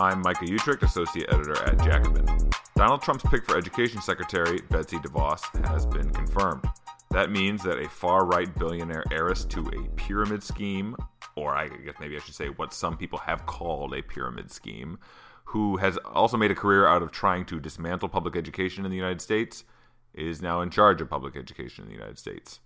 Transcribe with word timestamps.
I'm 0.00 0.22
Micah 0.22 0.44
Uetricht, 0.44 0.84
Associate 0.84 1.26
Editor 1.28 1.60
at 1.64 1.82
Jacobin. 1.82 2.24
Donald 2.76 3.02
Trump's 3.02 3.24
pick 3.28 3.44
for 3.44 3.58
Education 3.58 4.00
Secretary, 4.00 4.60
Betsy 4.70 4.96
DeVos, 4.98 5.66
has 5.66 5.86
been 5.86 6.08
confirmed. 6.10 6.64
That 7.10 7.32
means 7.32 7.64
that 7.64 7.80
a 7.80 7.88
far 7.88 8.24
right 8.24 8.54
billionaire 8.60 9.02
heiress 9.10 9.44
to 9.46 9.66
a 9.66 9.88
pyramid 9.96 10.44
scheme, 10.44 10.94
or 11.34 11.52
I 11.52 11.66
guess 11.66 11.94
maybe 11.98 12.14
I 12.14 12.20
should 12.20 12.36
say 12.36 12.46
what 12.46 12.72
some 12.72 12.96
people 12.96 13.18
have 13.18 13.44
called 13.46 13.92
a 13.92 14.02
pyramid 14.02 14.52
scheme, 14.52 15.00
who 15.46 15.78
has 15.78 15.96
also 16.04 16.36
made 16.36 16.52
a 16.52 16.54
career 16.54 16.86
out 16.86 17.02
of 17.02 17.10
trying 17.10 17.44
to 17.46 17.58
dismantle 17.58 18.08
public 18.08 18.36
education 18.36 18.84
in 18.84 18.92
the 18.92 18.96
United 18.96 19.20
States, 19.20 19.64
is 20.14 20.40
now 20.40 20.60
in 20.60 20.70
charge 20.70 21.00
of 21.00 21.10
public 21.10 21.34
education 21.36 21.82
in 21.82 21.88
the 21.88 21.96
United 21.96 22.20
States. 22.20 22.60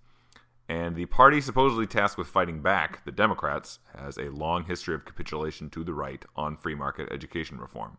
And 0.69 0.97
the 0.97 1.07
party 1.07 1.41
supposedly 1.41 1.87
tasked 1.87 2.17
with 2.17 2.29
fighting 2.29 2.63
back, 2.63 3.05
the 3.05 3.13
Democrats, 3.13 3.81
has 3.97 4.17
a 4.17 4.31
long 4.31 4.65
history 4.65 4.95
of 4.95 5.05
capitulation 5.05 5.69
to 5.71 5.85
the 5.85 5.95
right 5.95 6.25
on 6.37 6.57
free 6.57 6.75
market 6.75 7.09
education 7.13 7.59
reform. 7.59 7.99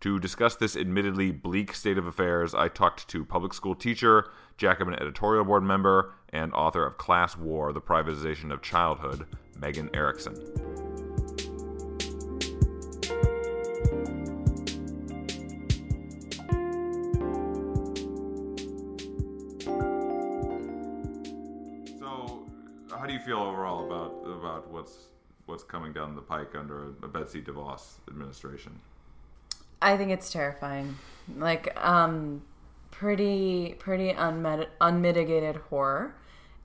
To 0.00 0.20
discuss 0.20 0.54
this 0.54 0.76
admittedly 0.76 1.32
bleak 1.32 1.74
state 1.74 1.98
of 1.98 2.06
affairs, 2.06 2.54
I 2.54 2.68
talked 2.68 3.08
to 3.08 3.24
public 3.24 3.52
school 3.52 3.74
teacher, 3.74 4.30
Jacobin 4.56 4.94
editorial 4.94 5.44
board 5.44 5.64
member, 5.64 6.14
and 6.28 6.52
author 6.52 6.86
of 6.86 6.98
Class 6.98 7.36
War 7.36 7.72
The 7.72 7.80
Privatization 7.80 8.52
of 8.52 8.62
Childhood, 8.62 9.26
Megan 9.58 9.90
Erickson. 9.92 10.67
What's 24.78 25.08
what's 25.46 25.64
coming 25.64 25.92
down 25.92 26.14
the 26.14 26.22
pike 26.22 26.54
under 26.54 26.84
a 27.02 27.08
Betsy 27.08 27.40
DeVos 27.40 27.98
administration? 28.08 28.78
I 29.80 29.96
think 29.96 30.10
it's 30.10 30.30
terrifying. 30.30 30.96
Like, 31.36 31.74
um, 31.82 32.42
pretty, 32.90 33.74
pretty 33.78 34.10
unmet- 34.10 34.68
unmitigated 34.80 35.56
horror. 35.56 36.14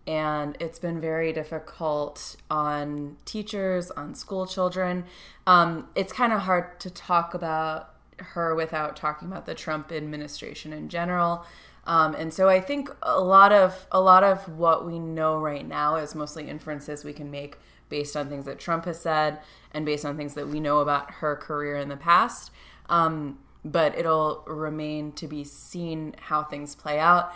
And 0.06 0.58
it's 0.60 0.80
been 0.80 1.00
very 1.00 1.32
difficult 1.32 2.36
on 2.50 3.16
teachers, 3.24 3.90
on 3.92 4.16
school 4.16 4.46
children. 4.46 5.06
Um, 5.48 5.88
it's 5.96 6.12
kind 6.12 6.34
of 6.34 6.42
hard 6.42 6.82
to 6.82 6.90
talk 6.90 7.34
about 7.34 7.94
her 8.20 8.54
without 8.54 8.98
talking 8.98 9.30
about 9.30 9.46
the 9.46 9.56
Trump 9.56 9.94
administration 9.94 10.74
in 10.74 10.90
general. 10.90 11.46
Um, 11.86 12.16
and 12.16 12.34
so 12.34 12.50
I 12.50 12.60
think 12.60 12.90
a 13.02 13.22
lot 13.22 13.54
of 13.54 13.88
a 13.92 14.02
lot 14.02 14.24
of 14.24 14.58
what 14.58 14.86
we 14.86 15.00
know 15.00 15.38
right 15.38 15.66
now 15.66 15.96
is 15.96 16.16
mostly 16.16 16.50
inferences 16.50 17.06
we 17.06 17.14
can 17.14 17.32
make 17.32 17.58
based 17.94 18.18
on 18.18 18.28
things 18.28 18.46
that 18.46 18.58
Trump 18.58 18.86
has 18.86 19.00
said 19.00 19.38
and 19.72 19.86
based 19.86 20.04
on 20.04 20.18
things 20.18 20.34
that 20.34 20.48
we 20.48 20.60
know 20.60 20.80
about 20.80 21.12
her 21.12 21.36
career 21.36 21.78
in 21.78 21.90
the 21.90 21.96
past. 21.96 22.50
Um, 22.90 23.38
but 23.64 23.96
it'll 23.96 24.44
remain 24.48 25.12
to 25.12 25.28
be 25.28 25.44
seen 25.44 26.16
how 26.18 26.42
things 26.42 26.74
play 26.74 26.98
out. 26.98 27.36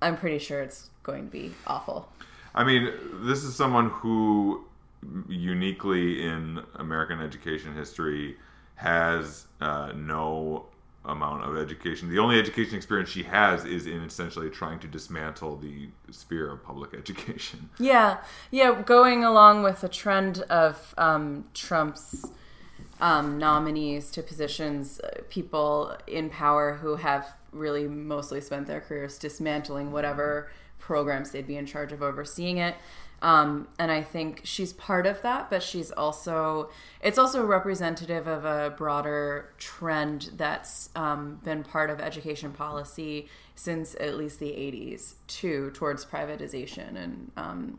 I'm 0.00 0.16
pretty 0.16 0.38
sure 0.38 0.62
it's 0.62 0.90
going 1.02 1.24
to 1.24 1.30
be 1.32 1.52
awful. 1.66 2.08
I 2.54 2.62
mean, 2.62 2.92
this 3.24 3.42
is 3.42 3.56
someone 3.56 3.90
who 3.90 4.64
uniquely 5.28 6.22
in 6.24 6.62
American 6.76 7.20
education 7.20 7.74
history 7.74 8.36
has 8.76 9.48
uh, 9.60 9.90
no 9.96 10.66
amount 11.04 11.44
of 11.44 11.56
education. 11.56 12.10
The 12.10 12.18
only 12.18 12.38
education 12.38 12.76
experience 12.76 13.08
she 13.08 13.22
has 13.22 13.64
is 13.64 13.86
in 13.86 14.02
essentially 14.02 14.50
trying 14.50 14.78
to 14.80 14.86
dismantle 14.86 15.56
the 15.56 15.88
sphere 16.10 16.52
of 16.52 16.62
public 16.62 16.94
education. 16.98 17.70
Yeah, 17.78 18.18
yeah, 18.50 18.82
going 18.82 19.24
along 19.24 19.62
with 19.62 19.80
the 19.80 19.88
trend 19.88 20.40
of 20.42 20.94
um, 20.98 21.46
Trump's 21.54 22.26
um, 23.00 23.38
nominees 23.38 24.10
to 24.12 24.22
positions, 24.22 25.00
uh, 25.00 25.22
people 25.30 25.96
in 26.06 26.28
power 26.28 26.74
who 26.74 26.96
have 26.96 27.34
really 27.52 27.86
mostly 27.86 28.40
spent 28.40 28.66
their 28.66 28.80
careers 28.80 29.18
dismantling 29.18 29.92
whatever 29.92 30.50
programs 30.78 31.30
they'd 31.30 31.46
be 31.46 31.56
in 31.56 31.66
charge 31.66 31.92
of 31.92 32.02
overseeing 32.02 32.58
it. 32.58 32.74
Um, 33.22 33.68
and 33.78 33.92
I 33.92 34.02
think 34.02 34.40
she's 34.44 34.72
part 34.72 35.06
of 35.06 35.20
that, 35.22 35.50
but 35.50 35.62
she's 35.62 35.90
also, 35.90 36.70
it's 37.02 37.18
also 37.18 37.44
representative 37.44 38.26
of 38.26 38.46
a 38.46 38.74
broader 38.76 39.52
trend 39.58 40.30
that's 40.36 40.88
um, 40.96 41.38
been 41.44 41.62
part 41.62 41.90
of 41.90 42.00
education 42.00 42.52
policy 42.52 43.28
since 43.54 43.94
at 44.00 44.16
least 44.16 44.40
the 44.40 44.46
80s, 44.46 45.14
too, 45.26 45.70
towards 45.74 46.04
privatization 46.06 46.96
and 46.96 47.30
um, 47.36 47.78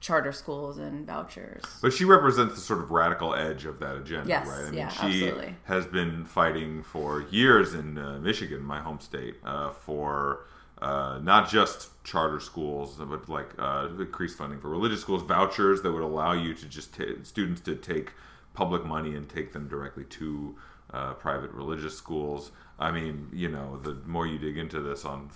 charter 0.00 0.32
schools 0.32 0.78
and 0.78 1.06
vouchers. 1.06 1.62
But 1.80 1.92
she 1.92 2.04
represents 2.04 2.54
the 2.54 2.60
sort 2.60 2.80
of 2.80 2.90
radical 2.90 3.34
edge 3.34 3.64
of 3.64 3.78
that 3.80 3.96
agenda, 3.96 4.28
Yes, 4.28 4.46
right? 4.46 4.60
I 4.60 4.64
mean, 4.64 4.74
yeah, 4.74 4.88
she 4.88 5.24
absolutely. 5.24 5.56
has 5.64 5.86
been 5.86 6.24
fighting 6.24 6.82
for 6.82 7.22
years 7.30 7.74
in 7.74 7.98
uh, 7.98 8.18
Michigan, 8.18 8.62
my 8.62 8.80
home 8.80 9.00
state, 9.00 9.36
uh, 9.44 9.72
for 9.72 10.46
uh, 10.82 11.18
not 11.22 11.48
just 11.48 11.90
charter 12.04 12.40
schools, 12.40 12.96
but 12.98 13.28
like 13.28 13.50
uh, 13.58 13.88
increased 13.98 14.36
funding 14.36 14.60
for 14.60 14.68
religious 14.68 15.00
schools, 15.00 15.22
vouchers 15.22 15.82
that 15.82 15.90
would 15.92 16.02
allow 16.02 16.32
you 16.32 16.52
to 16.54 16.66
just 16.66 16.94
ta 16.94 17.04
students 17.22 17.60
to 17.62 17.74
take 17.74 18.12
public 18.52 18.84
money 18.84 19.14
and 19.14 19.28
take 19.28 19.52
them 19.52 19.68
directly 19.68 20.04
to 20.04 20.56
uh, 20.92 21.14
private 21.14 21.50
religious 21.52 21.96
schools. 21.96 22.50
I 22.78 22.90
mean, 22.90 23.28
you 23.32 23.48
know, 23.48 23.78
the 23.82 23.94
more 24.06 24.26
you 24.26 24.38
dig 24.38 24.58
into 24.58 24.80
this 24.80 25.04
on 25.04 25.30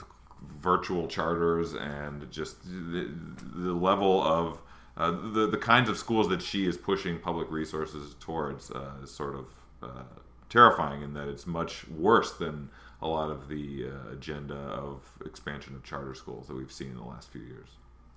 virtual 0.61 1.07
charters 1.07 1.75
and 1.75 2.31
just 2.31 2.63
the, 2.65 3.11
the 3.55 3.73
level 3.73 4.23
of 4.23 4.59
uh, 4.97 5.11
the 5.11 5.47
the 5.47 5.57
kinds 5.57 5.89
of 5.89 5.97
schools 5.97 6.29
that 6.29 6.43
she 6.43 6.67
is 6.67 6.77
pushing 6.77 7.19
public 7.19 7.51
resources 7.51 8.15
towards 8.21 8.71
uh, 8.71 8.93
is 9.03 9.11
sort 9.11 9.35
of 9.35 9.47
uh, 9.83 10.03
terrifying 10.49 11.03
in 11.03 11.15
that 11.15 11.29
it's 11.29 11.47
much 11.47 11.89
worse 11.89 12.33
than 12.33 12.69
a 13.01 13.09
lot 13.09 13.31
of 13.31 13.49
the 13.49 13.87
uh, 13.87 14.13
agenda 14.13 14.55
of 14.55 15.01
expansion 15.25 15.75
of 15.75 15.83
charter 15.83 16.15
schools 16.15 16.49
that 16.49 16.55
we've 16.55 16.73
seen 16.73 16.91
in 16.91 16.97
the 16.97 17.05
last 17.05 17.31
few 17.31 17.41
years. 17.41 17.69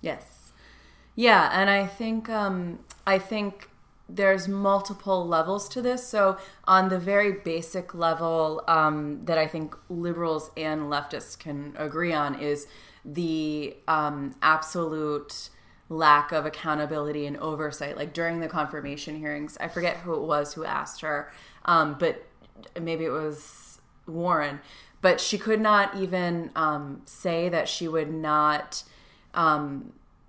Yes. 0.02 0.52
Yeah, 1.16 1.48
and 1.52 1.70
I 1.70 1.86
think 1.86 2.28
um, 2.28 2.80
I 3.06 3.18
think 3.18 3.70
there's 4.08 4.48
multiple 4.48 5.26
levels 5.26 5.68
to 5.70 5.80
this. 5.80 6.06
So 6.06 6.36
on 6.64 6.88
the 6.88 6.98
very 6.98 7.32
basic 7.32 7.94
level 7.94 8.62
um, 8.68 9.24
that 9.24 9.38
I 9.38 9.46
think 9.46 9.74
liberals 9.88 10.50
and 10.56 10.82
leftists 10.82 11.38
can 11.38 11.74
agree 11.78 12.12
on 12.12 12.38
is 12.38 12.66
the 13.04 13.76
um, 13.88 14.34
absolute 14.42 15.48
lack 15.88 16.32
of 16.32 16.46
accountability 16.46 17.26
and 17.26 17.36
oversight. 17.38 17.96
Like 17.96 18.12
during 18.12 18.40
the 18.40 18.48
confirmation 18.48 19.16
hearings, 19.16 19.56
I 19.60 19.68
forget 19.68 19.98
who 19.98 20.14
it 20.14 20.22
was 20.22 20.54
who 20.54 20.64
asked 20.64 21.00
her, 21.00 21.32
um, 21.64 21.96
but 21.98 22.26
maybe 22.80 23.04
it 23.04 23.10
was 23.10 23.80
Warren, 24.06 24.60
but 25.00 25.20
she 25.20 25.38
could 25.38 25.60
not 25.60 25.96
even 25.96 26.50
um, 26.54 27.02
say 27.04 27.48
that 27.48 27.68
she 27.68 27.88
would 27.88 28.12
not. 28.12 28.84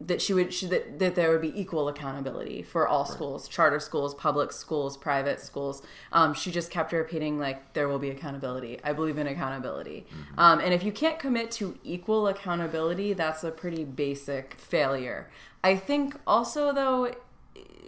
That 0.02 0.22
she 0.22 0.34
would 0.34 0.54
she, 0.54 0.68
that, 0.68 1.00
that 1.00 1.16
there 1.16 1.32
would 1.32 1.42
be 1.42 1.58
equal 1.60 1.88
accountability 1.88 2.64
for 2.64 2.86
all 2.86 3.06
schools 3.06 3.48
charter 3.48 3.80
schools 3.80 4.14
public 4.14 4.52
schools 4.52 4.98
private 4.98 5.40
schools. 5.40 5.82
Um, 6.12 6.34
she 6.34 6.52
just 6.52 6.70
kept 6.70 6.92
repeating 6.92 7.40
like 7.40 7.74
there 7.74 7.88
will 7.88 8.00
be 8.00 8.10
accountability. 8.10 8.80
I 8.84 8.92
believe 8.92 9.18
in 9.18 9.26
accountability. 9.28 10.06
Um, 10.38 10.60
and 10.60 10.74
if 10.74 10.84
you 10.84 10.92
can't 10.92 11.18
commit 11.18 11.50
to 11.52 11.80
equal 11.84 12.28
accountability 12.28 13.14
that's 13.14 13.44
a 13.46 13.52
pretty 13.52 13.86
basic 13.86 14.56
failure. 14.56 15.30
I 15.64 15.78
think 15.78 16.20
also 16.28 16.74
though 16.74 17.16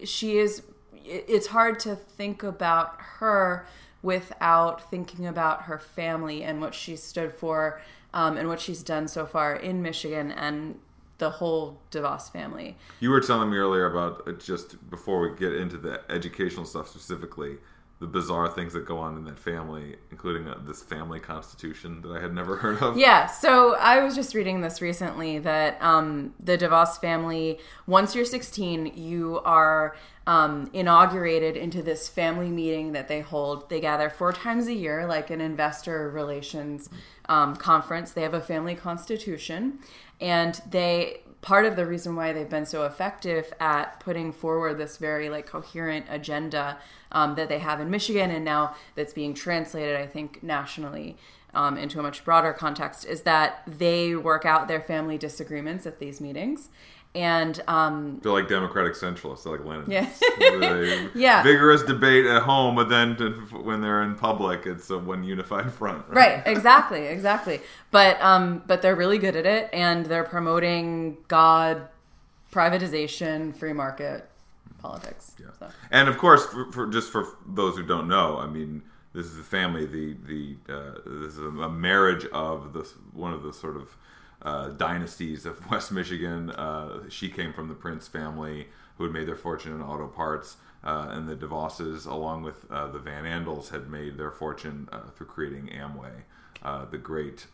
she 0.03 0.37
is 0.37 0.63
it's 1.05 1.47
hard 1.47 1.79
to 1.81 1.95
think 1.95 2.43
about 2.43 2.95
her 2.99 3.65
without 4.01 4.89
thinking 4.89 5.25
about 5.25 5.63
her 5.63 5.77
family 5.77 6.43
and 6.43 6.61
what 6.61 6.73
she 6.73 6.95
stood 6.95 7.33
for 7.33 7.81
um, 8.13 8.37
and 8.37 8.47
what 8.47 8.59
she's 8.59 8.83
done 8.83 9.07
so 9.07 9.25
far 9.25 9.55
in 9.55 9.81
michigan 9.81 10.31
and 10.31 10.79
the 11.17 11.29
whole 11.29 11.79
DeVos 11.91 12.31
family. 12.31 12.75
You 12.99 13.09
were 13.09 13.21
telling 13.21 13.49
me 13.49 13.57
earlier 13.57 13.85
about 13.85 14.27
uh, 14.27 14.33
just 14.33 14.89
before 14.89 15.19
we 15.21 15.37
get 15.37 15.53
into 15.53 15.77
the 15.77 16.01
educational 16.09 16.65
stuff 16.65 16.87
specifically, 16.87 17.57
the 17.99 18.05
bizarre 18.05 18.47
things 18.47 18.73
that 18.73 18.85
go 18.85 18.99
on 18.99 19.17
in 19.17 19.25
that 19.25 19.39
family, 19.39 19.95
including 20.11 20.47
uh, 20.47 20.59
this 20.65 20.83
family 20.83 21.19
constitution 21.19 22.01
that 22.03 22.11
I 22.11 22.21
had 22.21 22.33
never 22.33 22.55
heard 22.57 22.81
of. 22.81 22.97
Yeah, 22.97 23.25
so 23.25 23.75
I 23.75 24.03
was 24.03 24.13
just 24.13 24.35
reading 24.35 24.61
this 24.61 24.81
recently 24.81 25.39
that 25.39 25.81
um, 25.81 26.35
the 26.39 26.57
DeVos 26.57 27.01
family, 27.01 27.59
once 27.87 28.13
you're 28.13 28.25
16, 28.25 28.93
you 28.95 29.39
are 29.43 29.95
um, 30.27 30.69
inaugurated 30.73 31.57
into 31.57 31.81
this 31.81 32.07
family 32.07 32.49
meeting 32.49 32.91
that 32.91 33.07
they 33.07 33.21
hold. 33.21 33.69
They 33.69 33.79
gather 33.79 34.09
four 34.09 34.31
times 34.31 34.67
a 34.67 34.73
year, 34.73 35.07
like 35.07 35.31
an 35.31 35.41
investor 35.41 36.09
relations 36.11 36.89
um, 37.29 37.55
conference. 37.55 38.11
They 38.11 38.21
have 38.21 38.33
a 38.33 38.41
family 38.41 38.75
constitution, 38.75 39.79
and 40.19 40.61
they 40.69 41.21
part 41.41 41.65
of 41.65 41.75
the 41.75 41.85
reason 41.85 42.15
why 42.15 42.33
they've 42.33 42.49
been 42.49 42.65
so 42.65 42.85
effective 42.85 43.53
at 43.59 43.99
putting 43.99 44.33
forward 44.33 44.77
this 44.77 44.97
very 44.97 45.29
like 45.29 45.45
coherent 45.45 46.05
agenda 46.09 46.77
um, 47.11 47.35
that 47.35 47.47
they 47.47 47.59
have 47.59 47.79
in 47.79 47.89
Michigan 47.89 48.31
and 48.31 48.43
now 48.43 48.75
that's 48.95 49.13
being 49.13 49.33
translated, 49.33 49.95
I 49.95 50.07
think, 50.07 50.41
nationally 50.43 51.15
um, 51.53 51.77
into 51.77 51.99
a 51.99 52.03
much 52.03 52.25
broader 52.25 52.53
context 52.53 53.05
is 53.05 53.21
that 53.21 53.63
they 53.65 54.15
work 54.15 54.45
out 54.45 54.67
their 54.67 54.81
family 54.81 55.17
disagreements 55.17 55.85
at 55.85 55.99
these 55.99 56.19
meetings 56.19 56.69
And 57.15 57.59
um, 57.67 58.19
They're 58.21 58.31
like 58.31 58.47
democratic 58.47 58.93
centralists. 58.93 59.43
They're 59.43 59.57
like 59.57 59.65
Lenin. 59.65 59.89
Yeah. 59.89 61.07
Yeah. 61.15 61.41
Vigorous 61.41 61.83
debate 61.83 62.25
at 62.25 62.43
home, 62.43 62.75
but 62.75 62.89
then 62.89 63.15
when 63.63 63.81
they're 63.81 64.03
in 64.03 64.15
public, 64.15 64.65
it's 64.67 64.89
a 64.91 64.97
one 64.99 65.23
unified 65.23 65.71
front. 65.79 66.07
right, 66.09 66.43
exactly, 66.45 67.07
exactly. 67.07 67.61
But 67.91 68.21
um, 68.21 68.61
but 68.67 68.81
they're 68.81 68.95
really 68.95 69.17
good 69.17 69.35
at 69.35 69.45
it, 69.45 69.69
and 69.73 70.05
they're 70.05 70.23
promoting 70.23 71.17
God, 71.27 71.87
privatization, 72.51 73.55
free 73.55 73.73
market 73.73 74.29
politics. 74.79 75.33
So. 75.59 75.69
And 75.91 76.07
of 76.07 76.17
course, 76.17 76.45
for, 76.45 76.71
for 76.71 76.87
just 76.87 77.11
for 77.11 77.27
those 77.47 77.75
who 77.77 77.83
don't 77.83 78.07
know, 78.07 78.37
I 78.37 78.47
mean, 78.47 78.83
this 79.13 79.25
is 79.25 79.39
a 79.39 79.43
family. 79.43 79.85
The 79.85 80.15
the 80.25 80.55
uh, 80.73 80.91
this 81.05 81.33
is 81.33 81.39
a 81.39 81.69
marriage 81.69 82.25
of 82.27 82.73
the 82.73 82.87
one 83.13 83.33
of 83.33 83.43
the 83.43 83.53
sort 83.53 83.75
of 83.75 83.95
uh, 84.41 84.69
dynasties 84.69 85.45
of 85.45 85.69
West 85.71 85.91
Michigan. 85.91 86.51
Uh, 86.51 87.09
she 87.09 87.29
came 87.29 87.53
from 87.53 87.67
the 87.67 87.75
Prince 87.75 88.07
family, 88.07 88.67
who 88.97 89.03
had 89.03 89.13
made 89.13 89.27
their 89.27 89.35
fortune 89.35 89.73
in 89.73 89.81
auto 89.81 90.07
parts, 90.07 90.57
uh, 90.83 91.07
and 91.11 91.27
the 91.27 91.35
DeVosses, 91.35 92.05
along 92.05 92.43
with 92.43 92.69
uh, 92.71 92.87
the 92.87 92.99
Van 92.99 93.23
Andels, 93.23 93.69
had 93.69 93.89
made 93.89 94.17
their 94.17 94.31
fortune 94.31 94.87
uh, 94.91 95.01
through 95.15 95.27
creating 95.27 95.69
Amway, 95.69 96.23
the 96.91 96.97
great. 96.97 97.47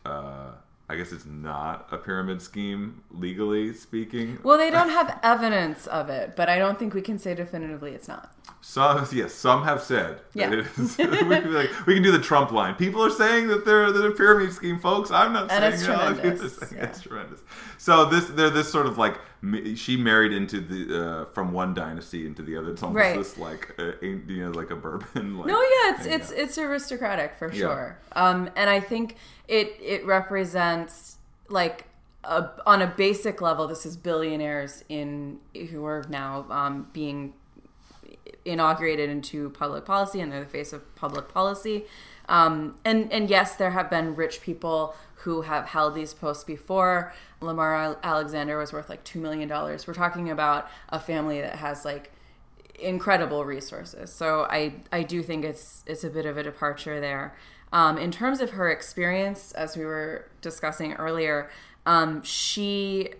I 0.88 0.96
guess 0.96 1.12
it's 1.12 1.24
not 1.24 1.88
a 1.90 1.96
pyramid 1.96 2.42
scheme, 2.42 3.02
legally 3.10 3.72
speaking. 3.72 4.38
Well, 4.42 4.58
they 4.58 4.70
don't 4.70 4.90
have 4.90 5.18
evidence 5.22 5.86
of 5.86 6.10
it, 6.10 6.36
but 6.36 6.50
I 6.50 6.58
don't 6.58 6.78
think 6.78 6.92
we 6.92 7.00
can 7.00 7.18
say 7.18 7.34
definitively 7.34 7.92
it's 7.92 8.06
not. 8.06 8.34
Some, 8.60 9.06
yes, 9.12 9.32
some 9.32 9.64
have 9.64 9.82
said. 9.82 10.20
Yeah. 10.34 10.50
That 10.50 10.58
it 10.58 10.66
is, 10.78 10.96
we, 10.98 11.06
can 11.06 11.28
be 11.44 11.48
like, 11.50 11.86
we 11.86 11.94
can 11.94 12.02
do 12.02 12.12
the 12.12 12.18
Trump 12.18 12.50
line. 12.50 12.74
People 12.74 13.02
are 13.02 13.10
saying 13.10 13.48
that 13.48 13.64
they're 13.64 13.92
they're 13.92 14.10
a 14.10 14.14
pyramid 14.14 14.52
scheme, 14.52 14.78
folks. 14.78 15.10
I'm 15.10 15.32
not 15.32 15.50
And 15.50 15.62
saying 15.62 15.72
it's 15.74 15.82
it. 15.82 15.90
Other 15.90 16.14
people 16.14 16.28
are 16.28 16.36
tremendous, 16.36 16.56
saying 16.68 16.72
yeah. 16.74 16.84
It's 16.88 17.00
tremendous. 17.00 17.40
So 17.78 18.04
this 18.06 18.26
they're 18.26 18.50
this 18.50 18.70
sort 18.70 18.86
of 18.86 18.98
like 18.98 19.18
she 19.76 19.96
married 19.96 20.32
into 20.32 20.60
the 20.60 21.04
uh, 21.04 21.24
from 21.26 21.52
one 21.52 21.74
dynasty 21.74 22.26
into 22.26 22.42
the 22.42 22.56
other. 22.56 22.70
It's 22.72 22.82
almost 22.82 23.02
Right. 23.04 23.16
this 23.16 23.38
like 23.38 23.74
uh, 23.78 23.92
you 24.02 24.44
know 24.44 24.50
like 24.50 24.70
a 24.70 24.76
bourbon. 24.76 25.36
Like, 25.38 25.46
No, 25.48 25.60
yeah, 25.60 25.94
it's 25.96 26.06
it's 26.06 26.30
yeah. 26.32 26.42
it's 26.44 26.58
aristocratic 26.58 27.34
for 27.36 27.48
Yeah. 27.52 27.58
sure. 27.58 27.98
Um, 28.12 28.50
and 28.56 28.70
I 28.70 28.80
think 28.80 29.16
it 29.48 29.76
it 29.80 30.04
represents 30.06 31.18
like 31.48 31.86
a, 32.24 32.48
on 32.66 32.80
a 32.80 32.86
basic 32.86 33.42
level, 33.42 33.66
this 33.66 33.84
is 33.84 33.96
billionaires 33.98 34.82
in 34.88 35.38
who 35.70 35.84
are 35.84 36.04
now 36.08 36.46
um, 36.50 36.88
being 36.94 37.34
inaugurated 38.44 39.08
into 39.10 39.50
public 39.50 39.84
policy 39.84 40.20
and 40.20 40.30
they're 40.32 40.40
the 40.44 40.46
face 40.46 40.72
of 40.72 40.94
public 40.96 41.28
policy. 41.28 41.84
Um, 42.28 42.76
and 42.84 43.12
and 43.12 43.28
yes, 43.28 43.56
there 43.56 43.70
have 43.70 43.90
been 43.90 44.14
rich 44.14 44.40
people 44.40 44.94
who 45.16 45.42
have 45.42 45.66
held 45.66 45.94
these 45.94 46.14
posts 46.14 46.44
before. 46.44 47.12
Lamar 47.40 47.96
Alexander 48.02 48.58
was 48.58 48.72
worth 48.72 48.88
like 48.88 49.04
two 49.04 49.20
million 49.20 49.48
dollars. 49.48 49.86
We're 49.86 49.94
talking 49.94 50.30
about 50.30 50.68
a 50.88 51.00
family 51.00 51.40
that 51.40 51.56
has 51.56 51.84
like 51.84 52.12
incredible 52.78 53.44
resources. 53.44 54.12
So 54.12 54.46
I 54.50 54.74
I 54.92 55.02
do 55.02 55.22
think 55.22 55.44
it's 55.44 55.84
it's 55.86 56.04
a 56.04 56.10
bit 56.10 56.26
of 56.26 56.36
a 56.36 56.42
departure 56.42 57.00
there. 57.00 57.36
Um, 57.72 57.98
in 57.98 58.12
terms 58.12 58.40
of 58.40 58.50
her 58.50 58.70
experience, 58.70 59.50
as 59.52 59.76
we 59.76 59.84
were 59.84 60.30
discussing 60.40 60.92
earlier, 60.94 61.50
um, 61.86 62.22
she 62.22 63.10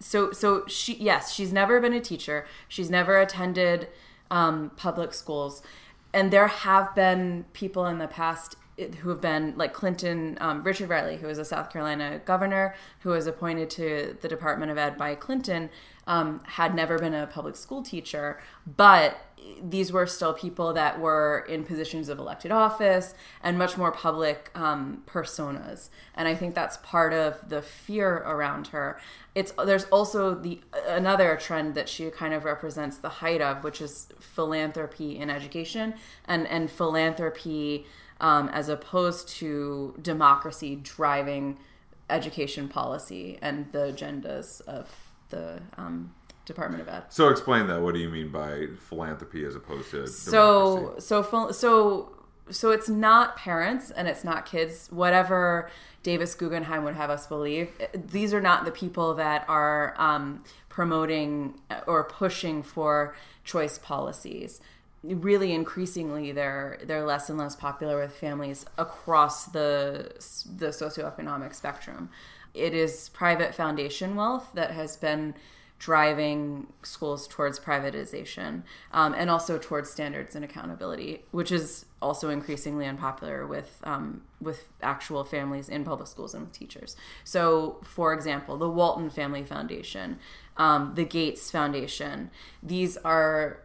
so 0.00 0.32
so 0.32 0.66
she 0.66 0.94
yes 0.94 1.32
she's 1.32 1.52
never 1.52 1.80
been 1.80 1.92
a 1.92 2.00
teacher 2.00 2.46
she's 2.68 2.88
never 2.88 3.20
attended 3.20 3.88
um, 4.30 4.70
public 4.76 5.12
schools 5.12 5.62
and 6.12 6.30
there 6.30 6.48
have 6.48 6.94
been 6.94 7.44
people 7.52 7.86
in 7.86 7.98
the 7.98 8.08
past 8.08 8.56
who 9.00 9.08
have 9.08 9.20
been 9.20 9.54
like 9.56 9.72
clinton 9.72 10.38
um, 10.40 10.62
richard 10.62 10.88
riley 10.88 11.16
who 11.16 11.26
was 11.26 11.38
a 11.38 11.44
south 11.44 11.70
carolina 11.70 12.20
governor 12.24 12.74
who 13.00 13.10
was 13.10 13.26
appointed 13.26 13.68
to 13.68 14.16
the 14.20 14.28
department 14.28 14.70
of 14.70 14.78
ed 14.78 14.96
by 14.96 15.14
clinton 15.14 15.68
um, 16.06 16.40
had 16.44 16.74
never 16.74 16.98
been 16.98 17.14
a 17.14 17.26
public 17.26 17.56
school 17.56 17.82
teacher 17.82 18.40
but 18.76 19.18
these 19.62 19.92
were 19.92 20.06
still 20.06 20.32
people 20.32 20.72
that 20.72 21.00
were 21.00 21.44
in 21.48 21.64
positions 21.64 22.08
of 22.08 22.18
elected 22.18 22.52
office 22.52 23.14
and 23.42 23.58
much 23.58 23.76
more 23.76 23.90
public 23.90 24.50
um, 24.54 25.02
personas. 25.06 25.88
And 26.14 26.28
i 26.28 26.34
think 26.34 26.54
that's 26.54 26.76
part 26.78 27.12
of 27.12 27.48
the 27.48 27.62
fear 27.62 28.18
around 28.18 28.68
her. 28.68 28.98
It's 29.34 29.52
there's 29.52 29.84
also 29.86 30.34
the 30.34 30.60
another 30.86 31.36
trend 31.36 31.74
that 31.74 31.88
she 31.88 32.10
kind 32.10 32.34
of 32.34 32.44
represents 32.44 32.98
the 32.98 33.08
height 33.08 33.40
of 33.40 33.64
which 33.64 33.80
is 33.80 34.08
philanthropy 34.18 35.18
in 35.18 35.30
education 35.30 35.94
and 36.24 36.46
and 36.46 36.70
philanthropy 36.70 37.86
um, 38.20 38.48
as 38.48 38.68
opposed 38.68 39.28
to 39.28 39.94
democracy 40.02 40.76
driving 40.76 41.58
education 42.10 42.68
policy 42.68 43.38
and 43.42 43.70
the 43.72 43.92
agendas 43.92 44.60
of 44.62 44.88
the 45.28 45.60
um, 45.76 46.12
department 46.48 46.82
of 46.82 46.88
ed 46.88 47.04
So 47.10 47.28
explain 47.28 47.68
that. 47.68 47.80
What 47.80 47.94
do 47.94 48.00
you 48.00 48.08
mean 48.08 48.30
by 48.30 48.66
philanthropy 48.88 49.44
as 49.44 49.54
opposed 49.54 49.90
to 49.92 50.08
so 50.08 50.76
democracy? 50.76 51.06
so 51.06 51.52
so 51.52 52.12
so 52.50 52.70
it's 52.70 52.88
not 52.88 53.36
parents 53.36 53.90
and 53.90 54.08
it's 54.08 54.24
not 54.24 54.46
kids 54.46 54.88
whatever 54.90 55.70
davis 56.02 56.34
guggenheim 56.34 56.82
would 56.84 56.94
have 56.94 57.10
us 57.10 57.26
believe 57.26 57.70
these 57.94 58.32
are 58.32 58.40
not 58.40 58.64
the 58.64 58.70
people 58.70 59.14
that 59.14 59.44
are 59.48 59.94
um, 59.98 60.42
promoting 60.68 61.60
or 61.86 62.04
pushing 62.04 62.62
for 62.62 63.14
choice 63.44 63.78
policies 63.78 64.60
really 65.02 65.52
increasingly 65.52 66.32
they're 66.32 66.78
they're 66.84 67.04
less 67.04 67.28
and 67.28 67.38
less 67.38 67.54
popular 67.54 68.00
with 68.00 68.12
families 68.12 68.64
across 68.78 69.46
the 69.46 70.10
the 70.56 70.68
socioeconomic 70.68 71.54
spectrum 71.54 72.08
it 72.54 72.74
is 72.74 73.10
private 73.10 73.54
foundation 73.54 74.16
wealth 74.16 74.50
that 74.54 74.72
has 74.72 74.96
been 74.96 75.34
driving 75.78 76.66
schools 76.82 77.28
towards 77.28 77.60
privatization 77.60 78.62
um, 78.92 79.14
and 79.14 79.30
also 79.30 79.58
towards 79.58 79.88
standards 79.88 80.34
and 80.34 80.44
accountability, 80.44 81.22
which 81.30 81.52
is 81.52 81.84
also 82.02 82.30
increasingly 82.30 82.84
unpopular 82.84 83.46
with 83.46 83.80
um, 83.84 84.22
with 84.40 84.68
actual 84.82 85.24
families 85.24 85.68
in 85.68 85.84
public 85.84 86.08
schools 86.08 86.34
and 86.34 86.44
with 86.44 86.52
teachers. 86.52 86.96
So, 87.24 87.78
for 87.82 88.12
example, 88.12 88.56
the 88.56 88.68
Walton 88.68 89.10
Family 89.10 89.44
Foundation, 89.44 90.18
um, 90.56 90.92
the 90.94 91.04
Gates 91.04 91.50
Foundation, 91.50 92.30
these 92.62 92.96
are 92.98 93.60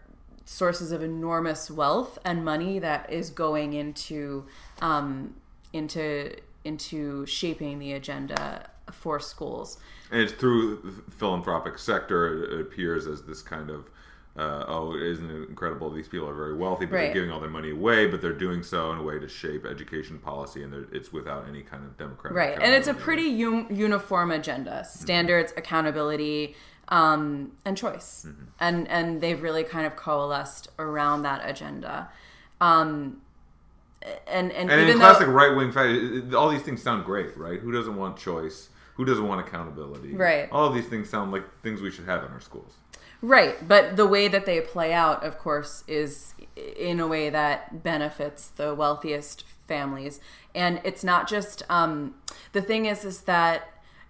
sources 0.45 0.92
of 0.92 1.01
enormous 1.01 1.71
wealth 1.71 2.19
and 2.25 2.44
money 2.44 2.77
that 2.77 3.12
is 3.12 3.30
going 3.30 3.74
into 3.74 4.45
um, 4.81 5.36
into 5.71 6.36
into 6.63 7.25
shaping 7.25 7.80
the 7.80 7.94
agenda 7.94 8.69
for 8.93 9.19
schools. 9.19 9.77
And 10.12 10.21
it's 10.21 10.33
through 10.33 10.77
the 10.83 11.12
philanthropic 11.12 11.77
sector. 11.77 12.43
It 12.43 12.62
appears 12.62 13.07
as 13.07 13.23
this 13.23 13.41
kind 13.41 13.69
of, 13.69 13.89
uh, 14.38 14.65
oh, 14.67 14.95
isn't 14.95 15.29
it 15.29 15.50
incredible? 15.50 15.89
These 15.91 16.07
people 16.07 16.29
are 16.29 16.33
very 16.35 16.55
wealthy, 16.55 16.85
but 16.85 16.95
Right. 16.95 17.01
they're 17.05 17.13
giving 17.13 17.31
all 17.31 17.39
their 17.39 17.50
money 17.50 17.71
away, 17.71 18.07
but 18.07 18.21
they're 18.21 18.31
doing 18.33 18.63
so 18.63 18.91
in 18.91 19.00
a 19.00 19.03
way 19.03 19.19
to 19.19 19.27
shape 19.27 19.65
education 19.65 20.19
policy, 20.19 20.63
and 20.63 20.73
it's 20.91 21.12
without 21.12 21.47
any 21.47 21.62
kind 21.62 21.83
of 21.85 21.97
democratic. 21.97 22.38
Right, 22.38 22.57
and 22.62 22.73
it's 22.73 22.88
a 22.88 22.93
pretty 22.93 23.27
un- 23.43 23.67
uniform 23.69 24.31
agenda: 24.31 24.85
standards, 24.85 25.53
accountability, 25.57 26.55
um, 26.89 27.51
and 27.65 27.77
choice. 27.77 28.27
And 28.59 28.88
and 28.88 29.21
they've 29.21 29.41
really 29.41 29.63
kind 29.63 29.85
of 29.88 29.95
coalesced 29.95 30.67
around 30.79 31.23
that 31.23 31.41
agenda. 31.47 32.09
Um, 32.62 33.21
and 34.27 34.51
and, 34.51 34.69
And 34.69 34.81
even 34.81 34.93
in 34.93 35.00
though 35.00 35.05
classic 35.05 35.27
right 35.27 35.55
wing 35.55 35.71
fashion, 35.71 36.33
all 36.35 36.50
these 36.50 36.62
things 36.62 36.81
sound 36.81 37.05
great, 37.05 37.38
right? 37.38 37.59
Who 37.59 37.71
doesn't 37.71 37.95
want 37.95 38.17
choice? 38.17 38.69
Who 38.95 39.05
doesn't 39.05 39.27
want 39.27 39.45
accountability? 39.45 40.13
Right. 40.13 40.47
All 40.51 40.67
of 40.67 40.73
these 40.73 40.88
things 40.88 41.09
sound 41.09 41.31
like 41.31 41.43
things 41.62 41.81
we 41.81 41.91
should 41.91 42.05
have 42.05 42.23
in 42.23 42.31
our 42.31 42.41
schools. 42.41 42.73
Right, 43.23 43.65
but 43.65 43.95
the 43.95 44.05
way 44.05 44.27
that 44.27 44.45
they 44.45 44.59
play 44.59 44.91
out, 44.91 45.23
of 45.23 45.39
course, 45.39 45.85
is 45.88 46.33
in 46.57 47.00
a 47.00 47.07
way 47.07 47.29
that 47.29 47.81
benefits 47.81 48.50
the 48.50 48.75
wealthiest 48.75 49.45
families, 49.65 50.19
and 50.53 50.81
it's 50.83 51.05
not 51.05 51.29
just. 51.29 51.63
Um, 51.69 52.15
the 52.51 52.62
thing 52.62 52.85
is, 52.85 53.05
is 53.05 53.21
that 53.21 53.69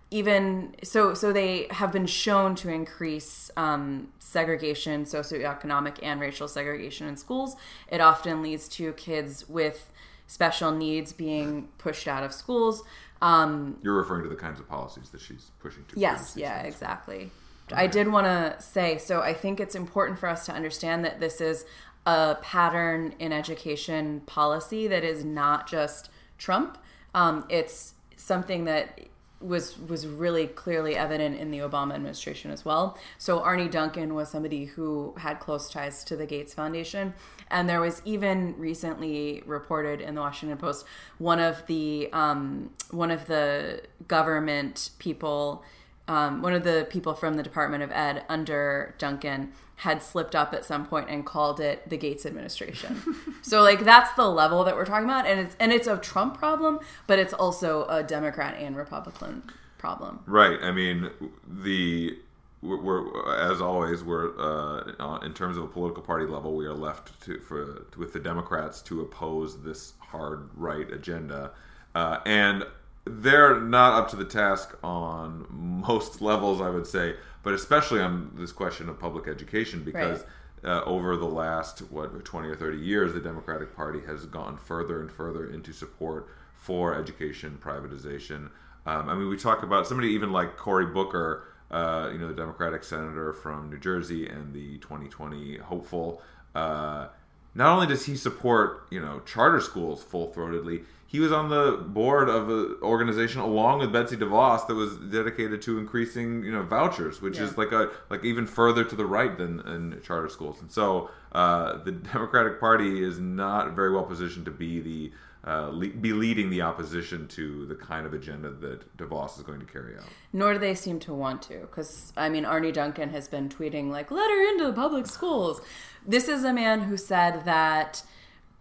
even 0.10 0.76
so, 0.84 1.14
so 1.14 1.32
they 1.32 1.68
have 1.70 1.92
been 1.92 2.08
shown 2.08 2.56
to 2.56 2.70
increase 2.70 3.52
um, 3.56 4.10
segregation, 4.18 5.06
socioeconomic 5.06 6.00
and 6.02 6.20
racial 6.20 6.48
segregation 6.48 7.08
in 7.08 7.16
schools. 7.16 7.56
It 7.92 8.02
often 8.02 8.42
leads 8.42 8.68
to 8.70 8.94
kids 8.94 9.48
with 9.48 9.92
special 10.28 10.72
needs 10.72 11.14
being 11.14 11.68
pushed 11.78 12.08
out 12.08 12.24
of 12.24 12.34
schools. 12.34 12.84
Um, 13.22 13.78
You're 13.82 13.96
referring 13.96 14.24
to 14.24 14.30
the 14.30 14.36
kinds 14.36 14.60
of 14.60 14.68
policies 14.68 15.10
that 15.12 15.22
she's 15.22 15.52
pushing 15.60 15.86
to. 15.86 16.00
Yes, 16.00 16.36
yeah, 16.36 16.62
things. 16.62 16.74
exactly. 16.74 17.32
I 17.72 17.88
did 17.88 18.10
want 18.10 18.26
to 18.26 18.62
say 18.62 18.98
so 18.98 19.22
I 19.22 19.34
think 19.34 19.60
it's 19.60 19.74
important 19.74 20.20
for 20.20 20.28
us 20.28 20.46
to 20.48 20.52
understand 20.52 21.06
that 21.06 21.20
this 21.20 21.42
is 21.42 21.66
a 22.06 22.36
pattern 22.42 23.16
in 23.20 23.32
education 23.32 24.22
policy 24.26 24.88
that 24.88 25.04
is 25.04 25.24
not 25.24 25.68
just 25.68 26.10
Trump. 26.38 26.78
Um, 27.16 27.46
it's 27.50 27.94
something 28.18 28.66
that 28.66 29.00
was 29.44 29.78
was 29.80 30.08
really 30.08 30.48
clearly 30.48 30.96
evident 30.96 31.40
in 31.40 31.52
the 31.52 31.60
Obama 31.60 31.94
administration 31.94 32.52
as 32.52 32.64
well. 32.64 32.98
So 33.18 33.42
Arne 33.42 33.70
Duncan 33.70 34.14
was 34.14 34.30
somebody 34.30 34.66
who 34.66 35.14
had 35.18 35.40
close 35.40 35.70
ties 35.70 36.04
to 36.06 36.16
the 36.16 36.26
Gates 36.26 36.54
Foundation, 36.54 37.14
and 37.50 37.70
there 37.70 37.82
was 37.82 38.02
even 38.06 38.56
recently 38.58 39.44
reported 39.46 40.02
in 40.02 40.16
the 40.16 40.22
Washington 40.22 40.58
Post 40.58 40.86
one 41.18 41.40
of 41.40 41.66
the 41.68 42.10
um, 42.14 42.72
one 42.92 43.12
of 43.12 43.28
the 43.28 43.82
government 44.08 44.92
people 45.00 45.64
um, 46.08 46.42
one 46.42 46.54
of 46.54 46.64
the 46.64 46.88
people 46.90 47.14
from 47.14 47.36
the 47.36 47.44
Department 47.44 47.84
of 47.84 47.92
Ed 47.92 48.26
under 48.28 48.96
Duncan 48.98 49.54
had 49.84 50.02
slipped 50.02 50.34
up 50.34 50.54
at 50.54 50.64
some 50.64 50.86
point 50.86 51.10
and 51.10 51.26
called 51.26 51.60
it 51.60 51.90
the 51.90 51.98
Gates 51.98 52.26
administration. 52.26 53.02
so 53.42 53.62
like 53.62 53.84
that's 53.84 54.14
the 54.14 54.26
level 54.26 54.64
that 54.64 54.78
we're 54.78 54.86
talking 54.86 55.04
about, 55.04 55.28
and 55.28 55.42
it's 55.42 55.58
and 55.60 55.74
it's 55.74 55.88
a 55.88 55.98
Trump 55.98 56.38
problem, 56.38 56.80
but 57.06 57.20
it's 57.20 57.34
also 57.34 57.86
a 57.88 58.02
Democrat 58.02 58.56
and 58.58 58.78
Republican 58.78 59.44
problem. 59.78 60.22
Right. 60.26 60.58
I 60.62 60.72
mean, 60.72 61.10
the 61.46 62.18
we're, 62.62 63.30
as 63.36 63.60
always 63.60 64.06
we're 64.06 64.40
uh, 64.40 65.20
in 65.20 65.34
terms 65.34 65.58
of 65.58 65.64
a 65.64 65.68
political 65.68 66.02
party 66.02 66.26
level, 66.26 66.56
we 66.56 66.66
are 66.66 66.74
left 66.74 67.22
to 67.26 67.42
for 67.42 67.86
with 67.98 68.14
the 68.14 68.22
Democrats 68.22 68.82
to 68.84 69.02
oppose 69.02 69.62
this 69.64 69.96
hard 70.00 70.50
right 70.56 70.90
agenda, 70.94 71.52
uh, 71.94 72.20
and 72.26 72.64
they're 73.06 73.60
not 73.60 74.00
up 74.00 74.10
to 74.12 74.16
the 74.16 74.24
task 74.24 74.78
on 74.82 75.46
most 75.50 76.22
levels, 76.30 76.62
I 76.62 76.70
would 76.70 76.88
say, 76.88 77.16
but 77.44 77.54
especially 77.54 78.02
on 78.02 78.32
this 78.36 78.52
question 78.52 78.90
of 78.90 79.00
public 79.00 79.28
education 79.28 79.84
because. 79.84 80.20
Right. 80.20 80.30
Uh, 80.66 80.82
over 80.86 81.18
the 81.18 81.26
last 81.26 81.80
what 81.92 82.24
20 82.24 82.48
or 82.48 82.56
30 82.56 82.78
years 82.78 83.14
the 83.14 83.20
democratic 83.20 83.76
party 83.76 84.00
has 84.08 84.26
gone 84.28 84.56
further 84.56 85.02
and 85.02 85.12
further 85.12 85.50
into 85.50 85.74
support 85.74 86.30
for 86.56 86.96
education 86.96 87.60
privatization 87.62 88.50
um, 88.86 89.10
i 89.10 89.14
mean 89.14 89.28
we 89.28 89.36
talk 89.36 89.62
about 89.62 89.86
somebody 89.86 90.08
even 90.08 90.32
like 90.32 90.56
cory 90.56 90.86
booker 90.86 91.44
uh, 91.70 92.10
you 92.14 92.18
know 92.18 92.30
the 92.30 92.34
democratic 92.34 92.82
senator 92.82 93.34
from 93.34 93.70
new 93.70 93.78
jersey 93.78 94.26
and 94.30 94.54
the 94.54 94.78
2020 94.78 95.58
hopeful 95.58 96.22
uh, 96.56 97.08
not 97.56 97.74
only 97.74 97.86
does 97.86 98.06
he 98.06 98.16
support 98.16 98.88
you 98.90 99.02
know 99.02 99.20
charter 99.26 99.60
schools 99.60 100.02
full-throatedly 100.02 100.86
he 101.14 101.20
was 101.20 101.32
on 101.32 101.48
the 101.48 101.74
board 101.74 102.28
of 102.28 102.50
an 102.50 102.76
organization 102.82 103.40
along 103.40 103.78
with 103.78 103.94
Betsy 103.94 104.18
DeVos 104.18 104.66
that 104.66 104.74
was 104.74 104.98
dedicated 104.98 105.62
to 105.62 105.78
increasing, 105.78 106.44
you 106.44 106.52
know, 106.52 106.64
vouchers, 106.64 107.22
which 107.22 107.38
yeah. 107.38 107.44
is 107.44 107.56
like 107.56 107.72
a 107.72 107.92
like 108.10 108.26
even 108.26 108.48
further 108.48 108.84
to 108.84 108.96
the 108.96 109.06
right 109.06 109.38
than 109.38 109.60
in 109.60 110.02
charter 110.04 110.28
schools. 110.28 110.60
And 110.60 110.72
so 110.72 111.12
uh, 111.32 111.84
the 111.84 111.92
Democratic 112.14 112.60
Party 112.60 113.04
is 113.04 113.20
not 113.20 113.76
very 113.76 113.94
well 113.94 114.06
positioned 114.06 114.46
to 114.46 114.52
be 114.52 114.80
the 114.80 115.12
uh, 115.46 115.70
le- 115.72 115.90
be 115.90 116.14
leading 116.14 116.50
the 116.50 116.64
opposition 116.64 117.28
to 117.28 117.68
the 117.68 117.76
kind 117.76 118.08
of 118.08 118.16
agenda 118.16 118.50
that 118.50 118.98
DeVos 118.98 119.38
is 119.38 119.44
going 119.44 119.60
to 119.60 119.68
carry 119.68 119.96
out. 119.96 120.06
Nor 120.32 120.54
do 120.54 120.60
they 120.60 120.74
seem 120.74 121.00
to 121.02 121.14
want 121.14 121.44
to, 121.44 121.60
because 121.60 122.12
I 122.18 122.28
mean, 122.28 122.44
Arne 122.44 122.72
Duncan 122.72 123.10
has 123.10 123.28
been 123.28 123.50
tweeting 123.50 123.92
like, 123.92 124.10
"Let 124.10 124.32
her 124.32 124.50
into 124.50 124.66
the 124.66 124.74
public 124.74 125.06
schools." 125.06 125.62
This 126.08 126.28
is 126.28 126.44
a 126.44 126.54
man 126.54 126.82
who 126.82 126.98
said 126.98 127.46
that 127.46 128.02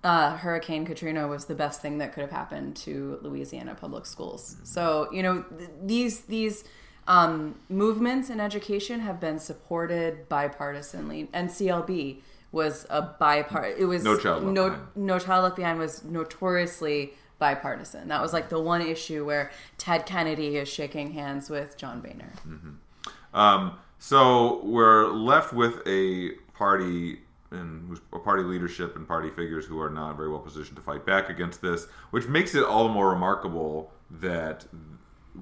uh, 0.05 0.37
Hurricane 0.37 0.85
Katrina 0.85 1.29
was 1.29 1.45
the 1.45 1.55
best 1.55 1.81
thing 1.81 1.99
that 1.99 2.13
could 2.13 2.23
have 2.23 2.31
happened 2.31 2.77
to 2.77 3.19
Louisiana 3.23 3.75
public 3.75 4.07
schools. 4.07 4.57
So 4.65 5.09
you 5.13 5.23
know 5.23 5.43
th- 5.43 5.71
these 5.83 6.21
these 6.23 6.65
um, 7.07 7.57
movements 7.69 8.31
in 8.31 8.41
education 8.41 9.01
have 9.01 9.21
been 9.21 9.39
supported 9.39 10.29
bipartisanly. 10.29 11.29
NCLB 11.31 12.21
was 12.51 12.87
a 12.91 13.03
bipartisan. 13.03 13.83
It 13.83 13.87
was 13.87 14.05
no 14.05 14.19
child 14.19 14.45
left 14.45 14.55
no 14.55 14.71
behind. 14.71 14.89
no 14.97 15.19
child 15.19 15.45
left 15.45 15.57
behind 15.57 15.79
was 15.79 16.05
notoriously 16.05 17.15
bipartisan. 17.39 18.09
That 18.09 18.23
was 18.23 18.33
like 18.33 18.49
the 18.49 18.61
one 18.61 18.83
issue 18.83 19.25
where 19.25 19.51
Ted 19.79 20.07
Kennedy 20.07 20.57
is 20.57 20.69
shaking 20.69 21.13
hands 21.13 21.51
with 21.51 21.77
John 21.77 22.01
Boehner. 22.01 22.33
Mm-hmm. 22.47 23.37
Um, 23.39 23.79
so 23.99 24.65
we're 24.65 25.09
left 25.09 25.53
with 25.53 25.81
a 25.87 26.33
party 26.55 27.21
and 27.53 27.89
who's 27.89 28.01
party 28.25 28.43
leadership 28.43 28.97
and 28.97 29.07
party 29.07 29.31
figures 29.31 29.65
who 29.67 29.81
are 29.81 29.91
not 29.91 30.17
very 30.17 30.31
well 30.31 30.41
positioned 30.41 30.77
to 30.77 30.83
fight 30.83 31.07
back 31.07 31.29
against 31.29 31.61
this, 31.63 31.87
which 32.11 32.27
makes 32.27 32.55
it 32.55 32.65
all 32.65 32.85
the 32.85 32.93
more 32.93 33.11
remarkable 33.11 33.93
that 34.11 34.67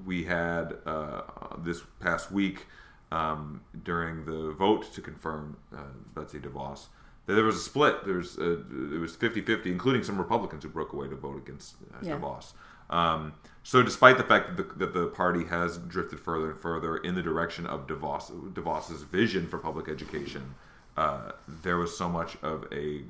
we 0.05 0.23
had 0.23 0.77
uh, 0.85 1.21
this 1.59 1.81
past 1.99 2.31
week 2.31 2.67
um, 3.11 3.61
during 3.83 4.25
the 4.25 4.51
vote 4.53 4.93
to 4.93 5.01
confirm 5.01 5.57
uh, 5.75 5.79
Betsy 6.15 6.39
DeVos 6.39 6.87
that 7.25 7.35
there 7.35 7.43
was 7.43 7.55
a 7.55 7.59
split. 7.59 8.05
There's 8.05 8.37
it 8.37 8.99
was 8.99 9.15
50-50, 9.15 9.67
including 9.67 10.03
some 10.03 10.17
Republicans 10.17 10.63
who 10.63 10.69
broke 10.69 10.93
away 10.93 11.07
to 11.07 11.15
vote 11.15 11.37
against 11.37 11.75
uh, 11.93 11.97
yeah. 12.01 12.17
DeVos. 12.17 12.53
Um, 12.89 13.33
so, 13.63 13.81
despite 13.81 14.17
the 14.17 14.23
fact 14.23 14.57
that 14.57 14.69
the, 14.69 14.85
that 14.85 14.93
the, 14.93 15.07
party 15.07 15.45
has 15.45 15.77
drifted 15.77 16.19
further 16.19 16.51
and 16.51 16.59
further 16.59 16.97
in 16.97 17.15
the 17.15 17.21
direction 17.21 17.65
of 17.65 17.87
DeVos, 17.87 18.53
DeVos's 18.53 19.03
vision 19.03 19.47
for 19.47 19.59
public 19.59 19.87
education, 19.87 20.55
uh, 21.01 21.31
there 21.63 21.77
was 21.77 21.97
so 21.97 22.07
much 22.07 22.37
of 22.43 22.67
a 22.71 23.01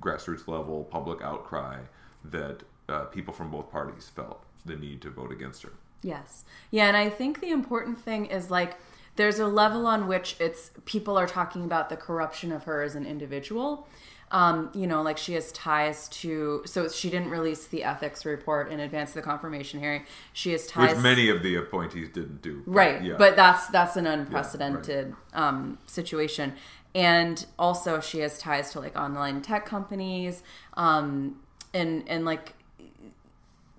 grassroots 0.00 0.48
level 0.48 0.84
public 0.84 1.20
outcry 1.20 1.76
that 2.24 2.62
uh, 2.88 3.04
people 3.04 3.34
from 3.34 3.50
both 3.50 3.70
parties 3.70 4.08
felt 4.08 4.42
the 4.64 4.74
need 4.74 5.02
to 5.02 5.10
vote 5.10 5.30
against 5.30 5.62
her. 5.62 5.72
Yes. 6.02 6.44
Yeah, 6.70 6.86
and 6.88 6.96
I 6.96 7.10
think 7.10 7.42
the 7.42 7.50
important 7.50 8.00
thing 8.00 8.24
is 8.24 8.50
like 8.50 8.78
there's 9.16 9.38
a 9.38 9.46
level 9.46 9.86
on 9.86 10.08
which 10.08 10.36
it's 10.40 10.70
people 10.86 11.18
are 11.18 11.26
talking 11.26 11.64
about 11.64 11.90
the 11.90 11.96
corruption 11.96 12.52
of 12.52 12.64
her 12.64 12.82
as 12.82 12.94
an 12.94 13.04
individual. 13.04 13.86
Um, 14.32 14.70
you 14.74 14.86
know, 14.86 15.02
like 15.02 15.18
she 15.18 15.34
has 15.34 15.50
ties 15.50 16.08
to, 16.20 16.62
so 16.64 16.88
she 16.88 17.10
didn't 17.10 17.30
release 17.30 17.66
the 17.66 17.82
ethics 17.82 18.24
report 18.24 18.70
in 18.70 18.78
advance 18.78 19.10
of 19.10 19.16
the 19.16 19.22
confirmation 19.22 19.80
hearing. 19.80 20.04
She 20.32 20.52
has 20.52 20.68
ties, 20.68 20.94
which 20.94 21.02
many 21.02 21.28
of 21.30 21.42
the 21.42 21.56
appointees 21.56 22.10
didn't 22.10 22.40
do, 22.40 22.62
but 22.64 22.72
right? 22.72 23.02
Yeah. 23.02 23.16
But 23.18 23.34
that's 23.34 23.66
that's 23.66 23.96
an 23.96 24.06
unprecedented 24.06 25.08
yeah, 25.08 25.40
right. 25.40 25.48
um, 25.48 25.78
situation, 25.86 26.52
and 26.94 27.46
also 27.58 28.00
she 28.00 28.18
has 28.20 28.38
ties 28.38 28.72
to 28.72 28.80
like 28.80 28.96
online 28.98 29.42
tech 29.42 29.64
companies 29.64 30.42
um, 30.74 31.40
and 31.72 32.08
and 32.08 32.24
like 32.24 32.54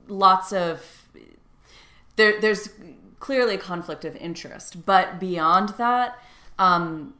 lots 0.07 0.53
of 0.53 1.07
there 2.15 2.39
there's 2.39 2.69
clearly 3.19 3.55
a 3.55 3.57
conflict 3.59 4.03
of 4.03 4.15
interest. 4.15 4.85
But 4.85 5.19
beyond 5.19 5.69
that 5.77 6.17
um, 6.57 7.15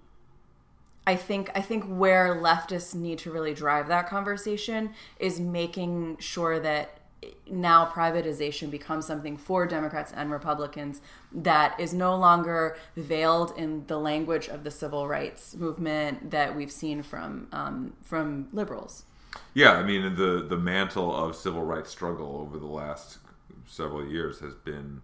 I 1.06 1.16
think 1.16 1.50
I 1.56 1.62
think 1.62 1.86
where 1.86 2.36
leftists 2.36 2.94
need 2.94 3.18
to 3.20 3.32
really 3.32 3.54
drive 3.54 3.88
that 3.88 4.08
conversation 4.08 4.92
is 5.20 5.40
making 5.40 6.18
sure 6.20 6.60
that 6.60 7.01
now 7.50 7.86
privatization 7.86 8.72
becomes 8.72 9.06
something 9.06 9.38
for 9.38 9.68
Democrats 9.68 10.12
and 10.16 10.32
Republicans 10.32 11.02
that 11.32 11.80
is 11.80 11.94
no 11.94 12.16
longer 12.16 12.78
veiled 12.96 13.54
in 13.58 13.86
the 13.88 13.98
language 13.98 14.48
of 14.48 14.64
the 14.64 14.72
civil 14.72 15.08
rights 15.08 15.56
movement 15.56 16.32
that 16.32 16.56
we've 16.56 16.72
seen 16.72 17.04
from 17.04 17.48
um, 17.52 17.94
from 18.02 18.48
liberals. 18.52 19.04
Yeah, 19.54 19.74
I 19.74 19.84
mean 19.84 20.16
the 20.16 20.46
the 20.48 20.58
mantle 20.58 21.16
of 21.16 21.36
civil 21.36 21.64
rights 21.64 21.90
struggle 21.90 22.40
over 22.42 22.58
the 22.58 22.66
last 22.66 23.20
several 23.68 24.06
years 24.06 24.40
has 24.40 24.56
been 24.56 25.02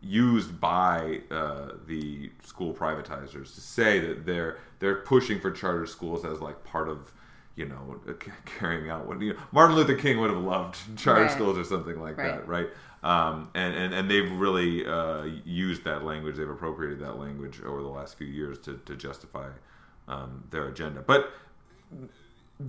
used 0.00 0.60
by 0.60 1.20
uh, 1.30 1.72
the 1.86 2.30
school 2.44 2.72
privatizers 2.72 3.54
to 3.54 3.60
say 3.60 3.98
that 3.98 4.24
they're 4.24 4.58
they're 4.78 4.96
pushing 4.96 5.40
for 5.40 5.50
charter 5.50 5.86
schools 5.86 6.24
as 6.24 6.40
like 6.40 6.62
part 6.64 6.88
of 6.88 7.12
you 7.56 7.66
know, 7.66 7.98
carrying 8.58 8.90
out 8.90 9.06
what 9.06 9.20
you 9.20 9.32
know, 9.32 9.38
Martin 9.50 9.76
Luther 9.76 9.96
King 9.96 10.20
would 10.20 10.30
have 10.30 10.42
loved 10.42 10.76
charter 10.96 11.22
right. 11.22 11.30
schools 11.30 11.58
or 11.58 11.64
something 11.64 12.00
like 12.00 12.16
right. 12.16 12.36
that, 12.36 12.46
right? 12.46 12.68
Um, 13.02 13.50
and, 13.54 13.74
and 13.74 13.94
and 13.94 14.10
they've 14.10 14.30
really 14.32 14.86
uh, 14.86 15.24
used 15.44 15.84
that 15.84 16.04
language. 16.04 16.36
They've 16.36 16.48
appropriated 16.48 17.00
that 17.00 17.18
language 17.18 17.60
over 17.64 17.82
the 17.82 17.88
last 17.88 18.18
few 18.18 18.26
years 18.26 18.58
to 18.60 18.80
to 18.84 18.94
justify 18.96 19.48
um, 20.08 20.44
their 20.50 20.68
agenda. 20.68 21.02
But 21.02 21.30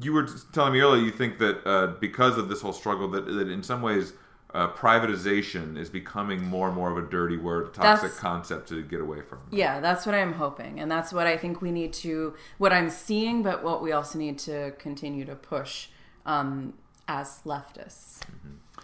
you 0.01 0.13
were 0.13 0.27
telling 0.53 0.73
me 0.73 0.79
earlier, 0.79 1.01
you 1.01 1.11
think 1.11 1.37
that 1.39 1.65
uh, 1.67 1.87
because 1.99 2.37
of 2.37 2.49
this 2.49 2.61
whole 2.61 2.73
struggle, 2.73 3.07
that, 3.09 3.25
that 3.25 3.49
in 3.49 3.63
some 3.63 3.81
ways 3.81 4.13
uh, 4.53 4.69
privatization 4.69 5.77
is 5.77 5.89
becoming 5.89 6.43
more 6.43 6.67
and 6.67 6.75
more 6.75 6.89
of 6.89 6.97
a 6.97 7.09
dirty 7.09 7.37
word, 7.37 7.73
toxic 7.73 8.09
that's, 8.09 8.19
concept 8.19 8.69
to 8.69 8.81
get 8.81 9.01
away 9.01 9.21
from. 9.21 9.39
Yeah, 9.51 9.79
that's 9.79 10.05
what 10.05 10.15
I'm 10.15 10.33
hoping, 10.33 10.79
and 10.79 10.89
that's 10.89 11.11
what 11.11 11.27
I 11.27 11.37
think 11.37 11.61
we 11.61 11.71
need 11.71 11.93
to, 11.93 12.33
what 12.57 12.71
I'm 12.71 12.89
seeing, 12.89 13.43
but 13.43 13.63
what 13.63 13.81
we 13.81 13.91
also 13.91 14.17
need 14.17 14.39
to 14.39 14.71
continue 14.79 15.25
to 15.25 15.35
push 15.35 15.89
um, 16.25 16.73
as 17.07 17.41
leftists. 17.45 18.19
Mm-hmm. 18.19 18.79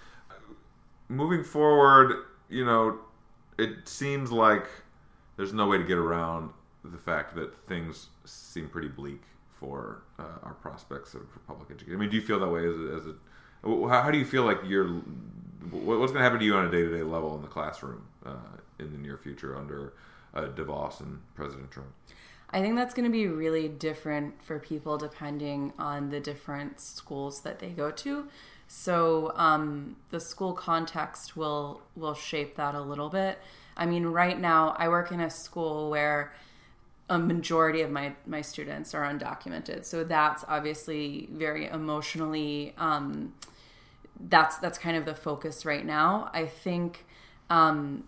Moving 1.10 1.44
forward, 1.44 2.26
you 2.50 2.66
know, 2.66 3.00
it 3.58 3.88
seems 3.88 4.32
like 4.32 4.68
there's 5.38 5.54
no 5.54 5.68
way 5.68 5.78
to 5.78 5.84
get 5.84 5.98
around 5.98 6.52
the 6.84 6.98
fact 6.98 7.36
that 7.36 7.56
things 7.58 8.08
seem 8.26 8.68
pretty 8.68 8.90
bleak 8.90 9.22
for 9.48 10.04
uh, 10.20 10.24
our 10.44 10.54
prospects 10.56 11.14
of 11.14 11.22
public 11.48 11.70
education. 11.72 11.96
I 11.96 11.98
mean, 11.98 12.10
do 12.10 12.18
you 12.18 12.22
feel 12.22 12.40
that 12.40 12.50
way 12.50 12.68
as 12.68 12.76
a, 12.76 12.96
as 12.96 13.06
a 13.08 13.16
how, 13.64 14.12
do 14.12 14.18
you 14.18 14.26
feel 14.26 14.44
like 14.44 14.60
you're 14.66 14.88
what's 15.72 16.12
going 16.12 16.16
to 16.16 16.24
happen 16.24 16.40
to 16.40 16.46
you 16.46 16.56
on 16.56 16.66
a 16.66 16.72
day 16.72 16.82
to 16.82 16.92
day 16.92 17.04
level 17.04 17.36
in 17.36 17.42
the 17.42 17.48
classroom 17.48 18.06
uh, 18.26 18.36
in 18.80 18.92
the 18.92 18.98
near 18.98 19.18
future 19.18 19.56
under 19.56 19.94
uh, 20.34 20.42
DeVos 20.42 21.00
and 21.00 21.20
President 21.36 21.72
Trump? 21.72 21.90
I 22.50 22.62
think 22.62 22.76
that's 22.76 22.94
going 22.94 23.06
to 23.06 23.12
be 23.12 23.28
really 23.28 23.68
different 23.68 24.44
for 24.44 24.60
people 24.60 24.98
depending 24.98 25.74
on 25.80 26.10
the 26.10 26.20
different 26.20 26.80
schools 26.80 27.42
that 27.42 27.60
they 27.60 27.70
go 27.70 27.90
to. 27.90 28.28
So 28.68 29.34
um, 29.36 29.96
the 30.10 30.20
school 30.20 30.54
context 30.54 31.36
will 31.36 31.82
will 31.96 32.14
shape 32.14 32.56
that 32.56 32.76
a 32.76 32.82
little 32.82 33.10
bit. 33.10 33.40
I 33.76 33.86
mean, 33.86 34.06
right 34.06 34.40
now 34.40 34.76
I 34.78 34.88
work 34.88 35.12
in 35.12 35.20
a 35.20 35.30
school 35.30 35.90
where 35.90 36.34
a 37.10 37.18
majority 37.18 37.82
of 37.82 37.92
my 37.92 38.14
my 38.26 38.42
students 38.42 38.94
are 38.94 39.04
undocumented, 39.04 39.86
so 39.86 40.04
that's 40.04 40.46
obviously 40.48 41.28
very 41.32 41.68
emotionally. 41.68 42.74
Um, 42.78 43.34
that's 44.30 44.58
that's 44.58 44.78
kind 44.78 44.98
of 44.98 45.06
the 45.06 45.16
focus 45.16 45.66
right 45.66 45.86
now. 45.86 46.30
I 46.34 46.46
think 46.46 47.06
um, 47.50 48.06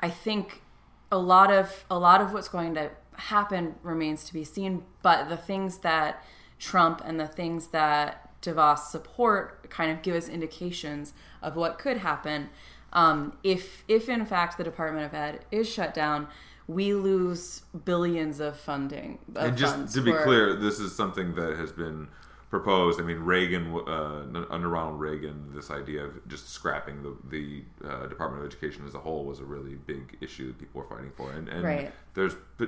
I 0.00 0.10
think 0.10 0.62
a 1.10 1.18
lot 1.18 1.52
of 1.52 1.84
a 1.90 1.98
lot 1.98 2.20
of 2.20 2.32
what's 2.32 2.48
going 2.48 2.74
to 2.74 2.90
happen 3.14 3.76
remains 3.82 4.24
to 4.24 4.32
be 4.32 4.44
seen. 4.44 4.84
But 5.02 5.28
the 5.28 5.36
things 5.36 5.78
that 5.78 6.22
Trump 6.58 7.02
and 7.04 7.18
the 7.18 7.26
things 7.26 7.68
that 7.68 8.40
DeVos 8.42 8.78
support 8.78 9.70
kind 9.70 9.90
of 9.90 10.02
give 10.02 10.14
us 10.14 10.28
indications 10.28 11.14
of 11.42 11.56
what 11.56 11.78
could 11.78 11.98
happen 11.98 12.50
um, 12.94 13.36
if 13.42 13.84
if 13.88 14.08
in 14.08 14.24
fact 14.24 14.56
the 14.56 14.64
Department 14.64 15.06
of 15.06 15.14
Ed 15.14 15.44
is 15.50 15.68
shut 15.68 15.92
down. 15.92 16.28
We 16.66 16.94
lose 16.94 17.60
billions 17.84 18.40
of 18.40 18.58
funding. 18.58 19.18
Of 19.34 19.44
and 19.48 19.56
just 19.56 19.94
to 19.94 20.00
be 20.00 20.12
for- 20.12 20.22
clear, 20.22 20.54
this 20.54 20.80
is 20.80 20.96
something 20.96 21.34
that 21.34 21.58
has 21.58 21.72
been 21.72 22.08
proposed. 22.54 23.00
I 23.00 23.02
mean, 23.02 23.18
Reagan 23.18 23.74
uh, 23.74 24.46
under 24.48 24.68
Ronald 24.68 25.00
Reagan, 25.00 25.50
this 25.52 25.72
idea 25.72 26.04
of 26.04 26.28
just 26.28 26.50
scrapping 26.50 27.02
the 27.02 27.16
the 27.28 27.64
uh, 27.84 28.06
Department 28.06 28.44
of 28.44 28.46
Education 28.48 28.86
as 28.86 28.94
a 28.94 29.00
whole 29.00 29.24
was 29.24 29.40
a 29.40 29.44
really 29.44 29.74
big 29.74 30.16
issue 30.20 30.46
that 30.48 30.58
people 30.60 30.80
were 30.80 30.86
fighting 30.86 31.10
for. 31.16 31.32
And, 31.32 31.48
and 31.48 31.64
Right. 31.64 31.92
there's 32.14 32.34
uh, 32.60 32.64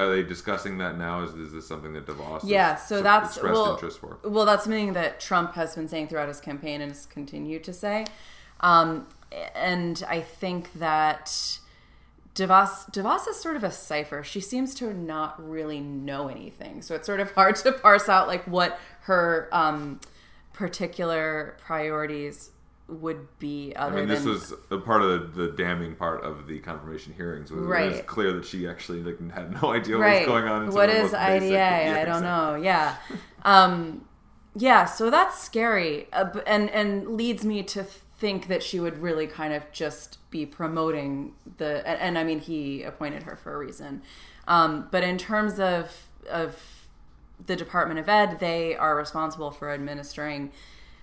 are 0.00 0.10
they 0.16 0.22
discussing 0.22 0.78
that 0.78 0.96
now? 0.96 1.24
Is, 1.24 1.34
is 1.34 1.52
this 1.52 1.68
something 1.68 1.92
that 1.92 2.06
DeVos 2.06 2.40
Yeah, 2.44 2.76
so 2.76 3.02
that's 3.02 3.36
expressed 3.36 3.54
well, 3.54 3.74
interest 3.74 3.98
for? 3.98 4.18
well, 4.24 4.46
that's 4.46 4.64
something 4.64 4.94
that 4.94 5.20
Trump 5.20 5.52
has 5.56 5.74
been 5.74 5.88
saying 5.88 6.08
throughout 6.08 6.28
his 6.28 6.40
campaign 6.40 6.80
and 6.80 6.90
has 6.92 7.04
continued 7.04 7.64
to 7.64 7.74
say. 7.74 8.06
Um, 8.60 9.06
and 9.54 10.02
I 10.08 10.20
think 10.22 10.72
that 10.74 11.58
DeVos 12.38 12.90
DeVos 12.92 13.28
is 13.28 13.40
sort 13.40 13.56
of 13.56 13.64
a 13.64 13.70
cipher. 13.70 14.22
She 14.22 14.40
seems 14.40 14.74
to 14.76 14.94
not 14.94 15.44
really 15.46 15.80
know 15.80 16.28
anything, 16.28 16.82
so 16.82 16.94
it's 16.94 17.06
sort 17.06 17.20
of 17.20 17.32
hard 17.34 17.56
to 17.56 17.72
parse 17.72 18.08
out 18.08 18.28
like 18.28 18.44
what 18.46 18.78
her 19.02 19.48
um, 19.52 20.00
particular 20.52 21.56
priorities 21.60 22.50
would 22.86 23.26
be. 23.40 23.72
Other 23.74 23.96
than. 23.96 23.98
I 23.98 24.00
mean, 24.02 24.08
this 24.08 24.22
than 24.22 24.32
was 24.32 24.54
a 24.70 24.78
part 24.78 25.02
of 25.02 25.34
the, 25.34 25.46
the 25.46 25.52
damning 25.52 25.96
part 25.96 26.22
of 26.22 26.46
the 26.46 26.60
confirmation 26.60 27.12
hearings. 27.12 27.50
Was 27.50 27.66
It 27.86 27.92
was 27.92 28.02
clear 28.06 28.32
that 28.32 28.44
she 28.44 28.68
actually 28.68 29.02
like, 29.02 29.18
had 29.32 29.60
no 29.60 29.72
idea 29.72 29.96
what 29.96 30.04
right. 30.04 30.20
was 30.20 30.26
going 30.28 30.44
on. 30.44 30.70
What 30.72 30.90
the 31.10 31.20
IDA? 31.20 31.48
Yeah, 31.48 32.00
I 32.00 32.04
don't 32.04 32.18
exactly. 32.18 32.22
know. 32.22 32.54
Yeah, 32.62 32.96
um, 33.42 34.08
yeah. 34.54 34.84
So 34.84 35.10
that's 35.10 35.42
scary, 35.42 36.06
uh, 36.12 36.30
and 36.46 36.70
and 36.70 37.16
leads 37.16 37.44
me 37.44 37.64
to 37.64 37.84
think 38.18 38.48
that 38.48 38.62
she 38.62 38.80
would 38.80 39.00
really 39.00 39.26
kind 39.26 39.52
of 39.52 39.70
just 39.72 40.18
be 40.30 40.44
promoting 40.44 41.34
the. 41.58 41.86
And, 41.86 42.00
and 42.00 42.18
I 42.18 42.24
mean, 42.24 42.40
he 42.40 42.82
appointed 42.82 43.22
her 43.24 43.36
for 43.36 43.54
a 43.54 43.58
reason. 43.58 44.02
Um, 44.46 44.88
but 44.90 45.04
in 45.04 45.18
terms 45.18 45.58
of 45.58 46.08
of 46.28 46.86
the 47.46 47.56
Department 47.56 48.00
of 48.00 48.08
Ed, 48.08 48.40
they 48.40 48.74
are 48.74 48.96
responsible 48.96 49.50
for 49.50 49.72
administering 49.72 50.50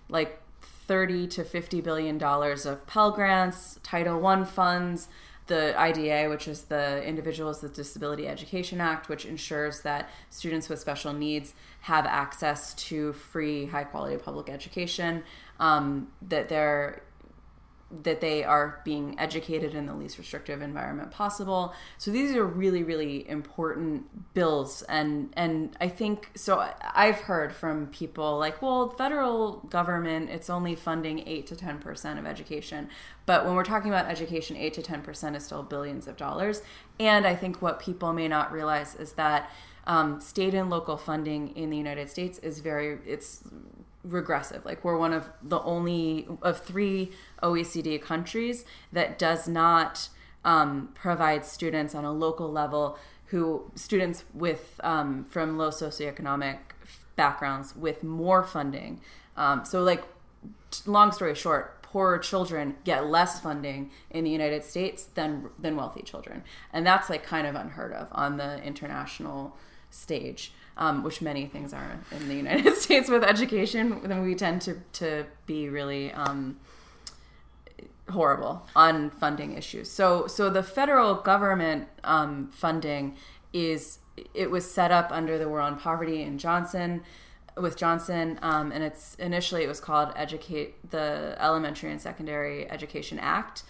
like 0.09 0.41
30 0.61 1.27
to 1.27 1.43
50 1.43 1.81
billion 1.81 2.17
dollars 2.17 2.65
of 2.65 2.85
Pell 2.85 3.11
grants, 3.11 3.79
Title 3.81 4.25
I 4.25 4.43
funds, 4.43 5.07
the 5.47 5.79
IDA, 5.79 6.29
which 6.29 6.47
is 6.47 6.63
the 6.63 7.03
Individuals 7.03 7.61
with 7.61 7.75
Disability 7.75 8.27
Education 8.27 8.81
Act, 8.81 9.09
which 9.09 9.25
ensures 9.25 9.81
that 9.81 10.09
students 10.29 10.69
with 10.69 10.79
special 10.79 11.13
needs 11.13 11.53
have 11.81 12.05
access 12.05 12.73
to 12.73 13.13
free, 13.13 13.67
high 13.67 13.83
quality 13.83 14.17
public 14.17 14.49
education, 14.49 15.23
um, 15.59 16.09
that 16.21 16.49
they're 16.49 17.01
that 18.03 18.19
they 18.19 18.43
are 18.43 18.81
being 18.83 19.17
educated 19.19 19.75
in 19.75 19.85
the 19.85 19.93
least 19.93 20.17
restrictive 20.17 20.61
environment 20.61 21.11
possible. 21.11 21.73
So 21.97 22.11
these 22.11 22.35
are 22.35 22.43
really, 22.43 22.83
really 22.83 23.29
important 23.29 24.33
bills, 24.33 24.81
and 24.89 25.31
and 25.37 25.75
I 25.79 25.87
think 25.87 26.31
so. 26.35 26.67
I've 26.81 27.21
heard 27.21 27.53
from 27.53 27.87
people 27.87 28.37
like, 28.37 28.61
well, 28.61 28.89
federal 28.89 29.57
government 29.69 30.29
it's 30.29 30.49
only 30.49 30.75
funding 30.75 31.27
eight 31.27 31.47
to 31.47 31.55
ten 31.55 31.77
percent 31.77 32.19
of 32.19 32.25
education, 32.25 32.89
but 33.25 33.45
when 33.45 33.55
we're 33.55 33.63
talking 33.63 33.91
about 33.91 34.07
education, 34.07 34.57
eight 34.57 34.73
to 34.73 34.81
ten 34.81 35.01
percent 35.01 35.35
is 35.35 35.45
still 35.45 35.63
billions 35.63 36.07
of 36.07 36.17
dollars. 36.17 36.63
And 36.99 37.25
I 37.27 37.35
think 37.35 37.61
what 37.61 37.79
people 37.79 38.13
may 38.13 38.27
not 38.27 38.51
realize 38.51 38.95
is 38.95 39.13
that 39.13 39.51
um, 39.87 40.19
state 40.19 40.55
and 40.55 40.69
local 40.69 40.97
funding 40.97 41.55
in 41.55 41.69
the 41.69 41.77
United 41.77 42.09
States 42.09 42.39
is 42.39 42.59
very 42.59 42.97
it's 43.05 43.43
regressive. 44.05 44.65
Like 44.65 44.83
we're 44.83 44.97
one 44.97 45.13
of 45.13 45.29
the 45.41 45.61
only 45.61 46.27
of 46.41 46.61
three 46.61 47.11
OECD 47.41 48.01
countries 48.01 48.65
that 48.91 49.17
does 49.17 49.47
not 49.47 50.09
um, 50.43 50.89
provide 50.93 51.45
students 51.45 51.95
on 51.95 52.05
a 52.05 52.11
local 52.11 52.51
level 52.51 52.97
who 53.25 53.71
students 53.75 54.23
with 54.33 54.79
um, 54.83 55.25
from 55.25 55.57
low 55.57 55.69
socioeconomic 55.69 56.57
backgrounds 57.15 57.75
with 57.75 58.03
more 58.03 58.43
funding. 58.43 59.01
Um, 59.35 59.65
so 59.65 59.83
like 59.83 60.03
long 60.85 61.11
story 61.11 61.33
short, 61.35 61.81
poorer 61.81 62.19
children 62.19 62.75
get 62.83 63.07
less 63.07 63.39
funding 63.39 63.89
in 64.11 64.23
the 64.23 64.29
United 64.29 64.63
States 64.63 65.05
than 65.15 65.49
than 65.57 65.75
wealthy 65.75 66.03
children, 66.03 66.43
and 66.71 66.85
that's 66.85 67.09
like 67.09 67.23
kind 67.23 67.47
of 67.47 67.55
unheard 67.55 67.93
of 67.93 68.07
on 68.11 68.37
the 68.37 68.61
international 68.63 69.55
stage, 69.89 70.53
um, 70.77 71.03
which 71.03 71.21
many 71.21 71.45
things 71.45 71.73
are 71.73 71.99
in 72.11 72.27
the 72.27 72.35
United 72.35 72.75
States 72.85 73.09
with 73.09 73.23
education. 73.23 74.01
Then 74.03 74.23
we 74.23 74.35
tend 74.35 74.61
to 74.63 74.81
to 74.93 75.25
be 75.45 75.69
really 75.69 76.11
um, 76.13 76.57
horrible 78.09 78.67
on 78.75 79.09
funding 79.09 79.57
issues. 79.57 79.89
So 79.89 80.27
so 80.27 80.49
the 80.49 80.63
federal 80.63 81.15
government 81.15 81.87
um, 82.03 82.49
funding 82.49 83.15
is 83.53 83.99
it 84.33 84.49
was 84.49 84.69
set 84.69 84.91
up 84.91 85.11
under 85.11 85.37
the 85.37 85.47
War 85.47 85.61
on 85.61 85.77
Poverty 85.77 86.21
in 86.21 86.37
Johnson 86.37 87.03
with 87.57 87.77
Johnson, 87.77 88.37
um, 88.41 88.71
and 88.71 88.83
it's 88.83 89.15
initially 89.15 89.63
it 89.63 89.67
was 89.67 89.79
called 89.79 90.11
Educate 90.15 90.89
the 90.91 91.35
Elementary 91.39 91.91
and 91.91 92.01
Secondary 92.01 92.69
Education 92.69 93.17
Act, 93.19 93.63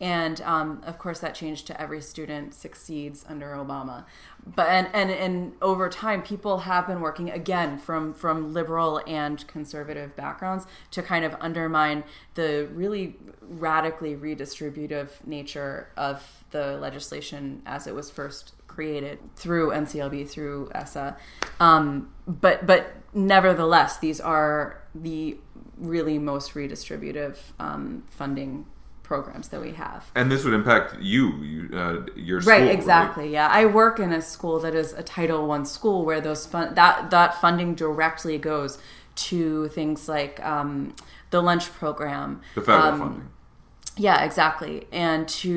and 0.00 0.40
um, 0.42 0.82
of 0.86 0.98
course 0.98 1.20
that 1.20 1.34
changed 1.34 1.66
to 1.66 1.80
Every 1.80 2.00
Student 2.00 2.54
Succeeds 2.54 3.24
under 3.28 3.48
Obama. 3.48 4.04
But 4.46 4.68
and, 4.68 4.88
and 4.94 5.10
and 5.10 5.52
over 5.60 5.88
time, 5.90 6.22
people 6.22 6.60
have 6.60 6.86
been 6.86 7.00
working 7.00 7.30
again 7.30 7.78
from 7.78 8.14
from 8.14 8.54
liberal 8.54 9.02
and 9.06 9.46
conservative 9.46 10.16
backgrounds 10.16 10.66
to 10.92 11.02
kind 11.02 11.24
of 11.24 11.36
undermine 11.40 12.04
the 12.34 12.68
really 12.72 13.16
radically 13.42 14.16
redistributive 14.16 15.26
nature 15.26 15.88
of 15.96 16.44
the 16.50 16.78
legislation 16.78 17.62
as 17.66 17.86
it 17.86 17.94
was 17.94 18.10
first 18.10 18.54
created 18.66 19.18
through 19.36 19.70
NCLB 19.70 20.28
through 20.28 20.70
ESSA. 20.74 21.16
Um, 21.58 22.10
but 22.26 22.66
but 22.66 22.94
nevertheless, 23.12 23.98
these 23.98 24.20
are 24.20 24.82
the 24.94 25.36
really 25.76 26.18
most 26.18 26.54
redistributive 26.54 27.36
um, 27.58 28.04
funding 28.08 28.66
programs 29.10 29.48
that 29.48 29.60
we 29.60 29.72
have. 29.72 30.00
And 30.14 30.30
this 30.30 30.44
would 30.44 30.54
impact 30.54 30.88
you, 31.00 31.22
you 31.52 31.60
uh, 31.76 32.06
your 32.14 32.38
Right, 32.40 32.62
school, 32.62 32.68
exactly. 32.78 33.26
Yeah, 33.32 33.48
I 33.60 33.62
work 33.66 33.98
in 33.98 34.12
a 34.12 34.22
school 34.22 34.56
that 34.60 34.74
is 34.82 34.92
a 34.92 35.02
Title 35.02 35.42
One 35.54 35.64
school 35.76 36.04
where 36.08 36.20
those 36.20 36.46
fun- 36.46 36.74
that 36.76 37.10
that 37.10 37.30
funding 37.40 37.74
directly 37.74 38.38
goes 38.38 38.78
to 39.30 39.66
things 39.78 40.08
like 40.08 40.34
um, 40.54 40.94
the 41.30 41.40
lunch 41.42 41.66
program, 41.80 42.40
The 42.54 42.62
federal 42.62 42.86
um, 42.92 42.98
funding. 43.00 43.28
yeah, 43.96 44.22
exactly. 44.28 44.86
And 44.92 45.28
to 45.42 45.54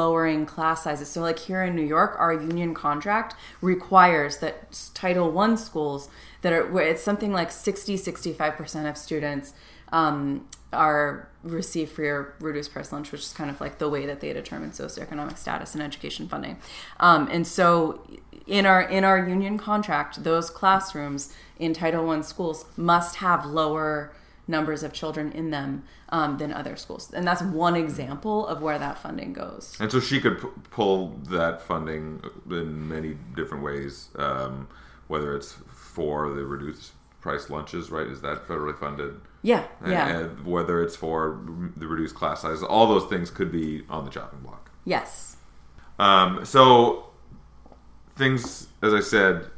lowering 0.00 0.46
class 0.46 0.84
sizes. 0.84 1.08
So, 1.10 1.20
like 1.20 1.38
here 1.48 1.62
in 1.68 1.76
New 1.76 1.88
York, 1.96 2.16
our 2.18 2.32
union 2.32 2.72
contract 2.74 3.34
requires 3.60 4.38
that 4.38 4.54
Title 4.94 5.30
One 5.30 5.56
schools 5.58 6.08
that 6.42 6.52
are 6.54 6.66
where 6.72 6.86
it's 6.92 7.02
something 7.02 7.32
like 7.40 7.50
60, 7.52 7.98
65% 7.98 8.88
of 8.90 8.96
students 8.96 9.52
um, 9.92 10.48
are 10.74 11.28
receive 11.42 11.90
free 11.90 12.08
or 12.08 12.34
reduced 12.40 12.72
price 12.72 12.92
lunch, 12.92 13.12
which 13.12 13.20
is 13.22 13.32
kind 13.32 13.50
of 13.50 13.60
like 13.60 13.78
the 13.78 13.88
way 13.88 14.06
that 14.06 14.20
they 14.20 14.32
determine 14.32 14.70
socioeconomic 14.70 15.36
status 15.38 15.74
and 15.74 15.82
education 15.82 16.28
funding. 16.28 16.58
Um, 17.00 17.28
and 17.30 17.46
so, 17.46 18.06
in 18.46 18.66
our 18.66 18.82
in 18.82 19.04
our 19.04 19.26
union 19.26 19.58
contract, 19.58 20.24
those 20.24 20.50
classrooms 20.50 21.32
in 21.58 21.72
Title 21.72 22.06
One 22.06 22.22
schools 22.22 22.66
must 22.76 23.16
have 23.16 23.46
lower 23.46 24.12
numbers 24.46 24.82
of 24.82 24.92
children 24.92 25.32
in 25.32 25.50
them 25.50 25.84
um, 26.10 26.36
than 26.36 26.52
other 26.52 26.76
schools, 26.76 27.10
and 27.12 27.26
that's 27.26 27.42
one 27.42 27.76
example 27.76 28.46
of 28.46 28.60
where 28.60 28.78
that 28.78 28.98
funding 28.98 29.32
goes. 29.32 29.76
And 29.80 29.90
so 29.90 30.00
she 30.00 30.20
could 30.20 30.40
p- 30.40 30.48
pull 30.70 31.18
that 31.30 31.62
funding 31.62 32.22
in 32.50 32.88
many 32.88 33.16
different 33.34 33.64
ways, 33.64 34.08
um, 34.16 34.68
whether 35.08 35.36
it's 35.36 35.52
for 35.52 36.30
the 36.30 36.44
reduced 36.44 36.92
price 37.20 37.48
lunches, 37.48 37.90
right? 37.90 38.06
Is 38.06 38.20
that 38.20 38.46
federally 38.46 38.78
funded? 38.78 39.20
Yeah, 39.44 39.66
yeah, 39.86 40.08
And 40.08 40.46
whether 40.46 40.82
it's 40.82 40.96
for 40.96 41.38
the 41.76 41.86
reduced 41.86 42.14
class 42.14 42.40
sizes, 42.40 42.62
all 42.62 42.86
those 42.86 43.04
things 43.10 43.30
could 43.30 43.52
be 43.52 43.84
on 43.90 44.06
the 44.06 44.10
chopping 44.10 44.40
block. 44.40 44.70
yes, 44.86 45.36
Um, 45.98 46.44
so 46.46 47.10
things, 48.16 48.68
as 48.82 48.94
I 48.94 49.00
said, 49.00 49.50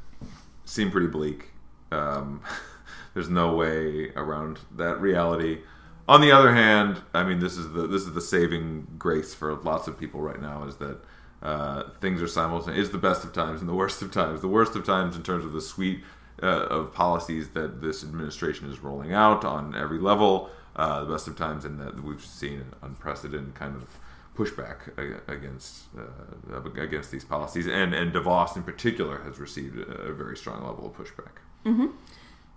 seem 0.65 0.91
pretty 0.91 1.07
bleak. 1.07 1.51
Um, 1.93 2.41
there's 3.15 3.31
no 3.31 3.55
way 3.55 4.11
around 4.17 4.59
that 4.77 5.01
reality. 5.01 5.61
On 6.09 6.21
the 6.21 6.33
other 6.33 6.53
hand, 6.53 7.01
I 7.15 7.23
mean, 7.23 7.39
this 7.39 7.57
is 7.57 7.73
the 7.73 7.87
this 7.87 8.03
is 8.03 8.13
the 8.13 8.21
saving 8.21 8.87
grace 8.99 9.35
for 9.35 9.55
lots 9.55 9.87
of 9.89 9.99
people 9.99 10.21
right 10.21 10.41
now 10.41 10.65
is 10.65 10.77
that 10.77 10.99
uh, 11.43 11.85
things 12.01 12.21
are 12.21 12.29
simultaneous. 12.29 12.87
It's 12.87 12.93
the 12.93 12.99
best 12.99 13.25
of 13.25 13.33
times 13.33 13.61
and 13.61 13.69
the 13.69 13.75
worst 13.75 14.03
of 14.03 14.11
times. 14.13 14.41
The 14.41 14.49
worst 14.49 14.75
of 14.75 14.85
times 14.85 15.17
in 15.17 15.23
terms 15.23 15.45
of 15.45 15.53
the 15.53 15.61
suite 15.61 16.03
uh, 16.43 16.47
of 16.47 16.93
policies 16.93 17.51
that 17.51 17.81
this 17.81 18.03
administration 18.03 18.71
is 18.71 18.81
rolling 18.81 19.13
out 19.13 19.45
on 19.45 19.75
every 19.75 19.99
level. 19.99 20.51
Uh, 20.75 21.05
the 21.05 21.13
best 21.13 21.27
of 21.27 21.37
times 21.37 21.65
and 21.65 21.81
that 21.81 22.03
we've 22.05 22.25
seen 22.25 22.61
an 22.61 22.75
unprecedented 22.83 23.55
kind 23.55 23.75
of 23.75 23.89
pushback 24.37 24.93
against 25.27 25.85
uh, 25.99 26.63
against 26.81 27.11
these 27.11 27.25
policies, 27.25 27.67
and 27.67 27.95
and 27.95 28.13
DeVos 28.13 28.57
in 28.57 28.63
particular 28.63 29.23
has 29.23 29.39
received 29.39 29.79
a 29.79 30.13
very 30.13 30.37
strong 30.37 30.67
level 30.67 30.87
of 30.87 30.93
pushback. 30.93 31.41
Mm-hmm. 31.65 31.87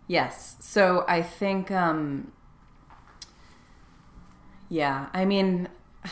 Yes, 0.09 0.55
so 0.59 1.05
I 1.07 1.21
think, 1.21 1.69
um, 1.69 2.31
yeah, 4.67 5.07
I 5.13 5.23
mean, 5.23 5.69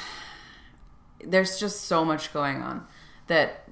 there's 1.23 1.59
just 1.59 1.85
so 1.85 2.05
much 2.05 2.31
going 2.31 2.61
on 2.61 2.85
that 3.25 3.67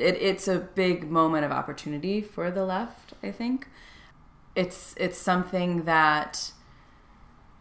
it, 0.00 0.16
it, 0.16 0.22
it's 0.22 0.48
a 0.48 0.58
big 0.58 1.10
moment 1.10 1.44
of 1.44 1.52
opportunity 1.52 2.20
for 2.20 2.50
the 2.50 2.64
left. 2.64 3.12
I 3.22 3.30
think 3.30 3.68
it's 4.54 4.94
it's 4.96 5.18
something 5.18 5.84
that 5.84 6.52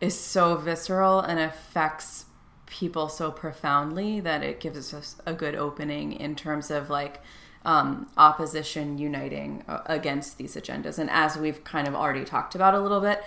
is 0.01 0.19
so 0.19 0.55
visceral 0.55 1.19
and 1.19 1.39
affects 1.39 2.25
people 2.65 3.09
so 3.09 3.31
profoundly 3.31 4.19
that 4.19 4.43
it 4.43 4.59
gives 4.59 4.93
us 4.93 5.17
a 5.25 5.33
good 5.33 5.55
opening 5.55 6.13
in 6.13 6.35
terms 6.35 6.71
of 6.71 6.89
like 6.89 7.19
um, 7.65 8.09
opposition 8.17 8.97
uniting 8.97 9.63
uh, 9.67 9.81
against 9.85 10.37
these 10.37 10.55
agendas. 10.55 10.97
And 10.97 11.09
as 11.09 11.37
we've 11.37 11.63
kind 11.63 11.87
of 11.87 11.95
already 11.95 12.23
talked 12.23 12.55
about 12.55 12.73
a 12.73 12.79
little 12.79 13.01
bit, 13.01 13.21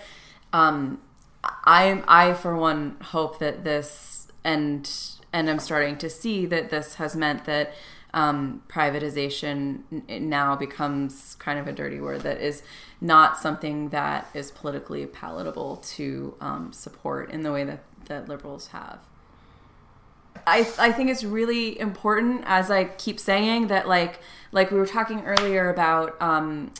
um, 0.51 1.01
I 1.43 2.03
I 2.07 2.33
for 2.33 2.55
one 2.55 2.97
hope 3.01 3.39
that 3.39 3.63
this 3.63 4.27
and 4.43 4.89
and 5.31 5.49
I'm 5.49 5.59
starting 5.59 5.97
to 5.97 6.09
see 6.09 6.45
that 6.47 6.69
this 6.69 6.95
has 6.95 7.15
meant 7.15 7.45
that 7.45 7.73
um, 8.13 8.61
privatization 8.67 9.81
now 10.07 10.55
becomes 10.55 11.35
kind 11.35 11.59
of 11.59 11.67
a 11.67 11.71
dirty 11.71 11.99
word 11.99 12.21
that 12.21 12.39
is 12.39 12.61
not 13.01 13.37
something 13.37 13.89
that 13.89 14.27
is 14.33 14.51
politically 14.51 15.05
palatable 15.05 15.77
to 15.77 16.35
um, 16.39 16.71
support 16.71 17.31
in 17.31 17.43
the 17.43 17.51
way 17.51 17.63
that, 17.63 17.83
that 18.05 18.29
liberals 18.29 18.67
have. 18.67 18.99
I, 20.45 20.67
I 20.77 20.91
think 20.91 21.09
it's 21.09 21.23
really 21.23 21.79
important, 21.79 22.43
as 22.45 22.69
I 22.69 22.85
keep 22.85 23.19
saying, 23.19 23.67
that 23.67 23.87
like 23.87 24.19
like 24.51 24.71
we 24.71 24.77
were 24.77 24.85
talking 24.85 25.21
earlier 25.21 25.69
about 25.69 26.21
um, 26.21 26.71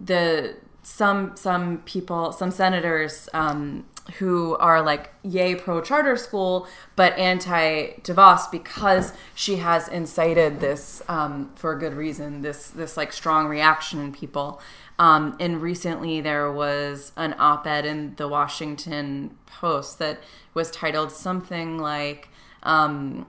the 0.00 0.56
some 0.82 1.36
some 1.36 1.78
people, 1.78 2.32
some 2.32 2.50
senators 2.50 3.28
um, 3.34 3.86
who 4.16 4.56
are 4.56 4.80
like 4.80 5.12
yay 5.22 5.54
pro 5.54 5.80
charter 5.80 6.16
school 6.16 6.66
but 6.96 7.16
anti 7.18 7.88
DeVos 8.02 8.50
because 8.50 9.12
she 9.34 9.56
has 9.56 9.86
incited 9.88 10.60
this 10.60 11.02
um, 11.08 11.50
for 11.54 11.72
a 11.72 11.78
good 11.78 11.94
reason 11.94 12.40
this 12.42 12.70
this 12.70 12.96
like 12.96 13.12
strong 13.12 13.46
reaction 13.46 14.00
in 14.00 14.12
people. 14.12 14.60
Um, 14.98 15.36
and 15.38 15.62
recently 15.62 16.20
there 16.20 16.50
was 16.50 17.12
an 17.16 17.36
op-ed 17.38 17.86
in 17.86 18.16
the 18.16 18.26
Washington 18.26 19.36
Post 19.46 20.00
that 20.00 20.18
was 20.54 20.70
titled 20.72 21.12
something 21.12 21.78
like 21.78 22.28
um, 22.62 23.26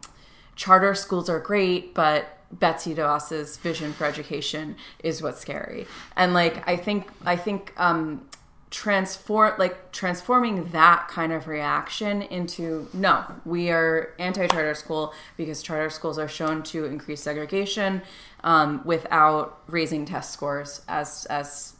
"Charter 0.56 0.96
schools 0.96 1.30
are 1.30 1.40
great, 1.40 1.94
but." 1.94 2.36
Betsy 2.52 2.96
DeVos's 2.96 3.58
vision 3.58 3.94
for 3.94 4.06
education 4.06 4.76
is 5.04 5.22
what's 5.22 5.40
scary, 5.40 5.86
and 6.16 6.34
like 6.34 6.68
I 6.68 6.78
think 6.78 7.08
I 7.24 7.36
think 7.36 7.76
um, 7.78 8.28
transform 8.72 9.54
like 9.58 9.92
transforming 9.92 10.70
that 10.70 11.08
kind 11.08 11.34
of 11.34 11.48
reaction 11.48 12.22
into 12.22 12.88
no 12.94 13.26
we 13.44 13.72
are 13.72 14.14
anti-charter 14.20 14.76
school 14.76 15.12
because 15.38 15.64
charter 15.64 15.90
schools 15.90 16.20
are 16.20 16.28
shown 16.28 16.62
to 16.62 16.86
increase 16.86 17.22
segregation 17.22 18.02
um, 18.44 18.82
without 18.86 19.62
raising 19.68 20.06
test 20.06 20.32
scores 20.32 20.82
as 20.88 21.26
as 21.32 21.74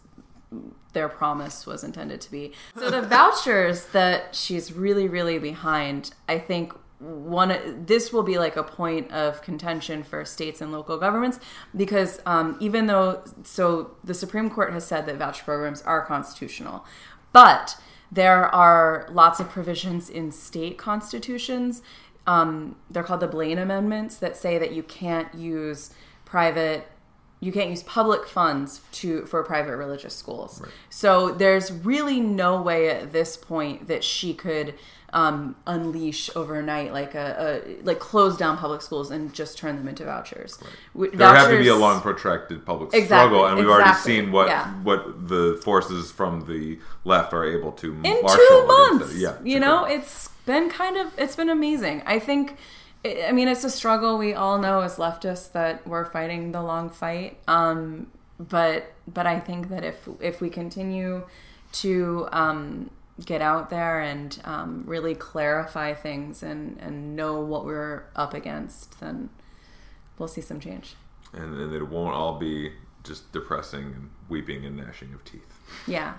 their 0.94 1.08
promise 1.08 1.68
was 1.68 1.84
intended 1.84 2.20
to 2.20 2.32
be. 2.32 2.52
So 2.76 2.90
the 2.90 3.02
vouchers 3.08 3.86
that 3.88 4.36
she's 4.36 4.74
really 4.74 5.08
really 5.08 5.38
behind 5.38 6.12
i 6.28 6.40
think 6.40 6.74
one 7.00 7.86
this 7.86 8.12
will 8.12 8.24
be 8.24 8.38
like 8.38 8.58
a 8.58 8.64
point 8.64 9.10
of 9.12 9.42
contention 9.42 10.04
for 10.04 10.26
states 10.26 10.60
and 10.60 10.72
local 10.72 10.98
governments 10.98 11.40
because 11.76 12.20
um, 12.26 12.58
even 12.60 12.88
though 12.88 13.24
so 13.44 13.96
the 14.04 14.14
supreme 14.14 14.50
court 14.50 14.74
has 14.74 14.86
said 14.86 15.06
that 15.06 15.16
voucher 15.16 15.44
programs 15.46 15.82
are 15.84 16.06
constitutional 16.06 16.86
but 17.32 17.78
there 18.12 18.54
are 18.54 19.08
lots 19.12 19.40
of 19.40 19.50
provisions 19.50 20.10
in 20.10 20.32
state 20.32 20.78
constitutions 20.78 21.82
um, 22.28 22.76
they're 22.90 23.04
called 23.04 23.22
the 23.22 23.28
blaine 23.28 23.58
amendments 23.58 24.18
that 24.18 24.36
say 24.36 24.58
that 24.58 24.74
you 24.74 24.84
can't 24.84 25.34
use 25.34 25.92
private 26.26 26.88
you 27.40 27.52
can't 27.52 27.70
use 27.70 27.84
public 27.84 28.28
funds 28.28 28.82
to 28.92 29.26
for 29.26 29.44
private 29.44 29.76
religious 29.78 30.16
schools 30.16 30.62
right. 30.62 30.72
so 30.90 31.32
there's 31.32 31.72
really 31.72 32.20
no 32.20 32.62
way 32.62 32.90
at 32.90 33.12
this 33.12 33.38
point 33.38 33.88
that 33.88 34.04
she 34.04 34.34
could 34.34 34.74
um, 35.14 35.56
unleash 35.66 36.30
overnight, 36.36 36.94
like 36.94 37.16
a, 37.16 37.64
a, 37.66 37.84
like 37.84 38.00
close 38.00 38.38
down 38.38 38.58
public 38.58 38.82
schools 38.82 39.12
and 39.12 39.34
just 39.34 39.58
turn 39.58 39.76
them 39.78 39.88
into 39.88 40.06
vouchers. 40.06 40.58
Right. 40.94 41.12
There 41.12 41.20
vouchers, 41.20 41.42
have 41.42 41.52
to 41.52 41.60
be 41.60 41.68
a 41.68 41.76
long, 41.76 42.02
protracted 42.02 42.66
public 42.66 42.94
exactly, 42.94 43.06
struggle, 43.06 43.46
and 43.46 43.58
we've 43.58 43.66
exactly, 43.66 43.84
already 43.84 44.00
seen 44.02 44.32
what 44.32 44.48
yeah. 44.48 44.72
what 44.84 45.28
the 45.28 45.60
forces 45.64 46.12
from 46.12 46.46
the 46.46 46.80
left 47.04 47.34
are 47.34 47.44
able 47.44 47.72
to 47.74 47.94
in 48.04 48.22
two 48.28 48.68
months. 48.68 49.16
Yeah, 49.16 49.38
you 49.44 49.60
know, 49.60 49.86
it's 49.86 50.30
been 50.46 50.70
kind 50.70 50.98
of 50.98 51.18
it's 51.18 51.36
been 51.36 51.50
amazing. 51.50 52.04
I 52.06 52.20
think. 52.20 52.58
I 53.06 53.32
mean, 53.32 53.48
it's 53.48 53.64
a 53.64 53.70
struggle 53.70 54.18
we 54.18 54.34
all 54.34 54.58
know 54.58 54.82
as 54.82 54.98
leftists 54.98 55.52
that 55.54 55.88
we're 55.88 56.06
fighting 56.06 56.52
the 56.52 56.62
long 56.62 56.90
fight. 56.90 57.38
Um, 57.48 58.08
but 58.38 58.92
but 59.08 59.26
I 59.26 59.40
think 59.40 59.70
that 59.70 59.84
if 59.84 60.08
if 60.20 60.42
we 60.42 60.50
continue 60.50 61.26
to 61.72 62.28
um, 62.32 62.90
get 63.26 63.42
out 63.42 63.70
there 63.70 64.02
and 64.02 64.40
um, 64.44 64.84
really 64.86 65.16
clarify 65.16 65.94
things 65.94 66.44
and, 66.44 66.78
and 66.80 67.16
know 67.16 67.40
what 67.40 67.66
we're 67.66 68.04
up 68.16 68.34
against, 68.34 69.00
then 69.00 69.30
we'll 70.18 70.28
see 70.28 70.42
some 70.42 70.60
change. 70.60 70.96
And, 71.34 71.60
and 71.60 71.74
it 71.74 71.88
won't 71.88 72.16
all 72.16 72.40
be 72.40 72.72
just 73.04 73.32
depressing 73.32 73.84
and 73.84 74.10
weeping 74.28 74.66
and 74.66 74.78
gnashing 74.78 75.14
of 75.14 75.24
teeth. 75.24 75.60
Yeah. 75.88 76.16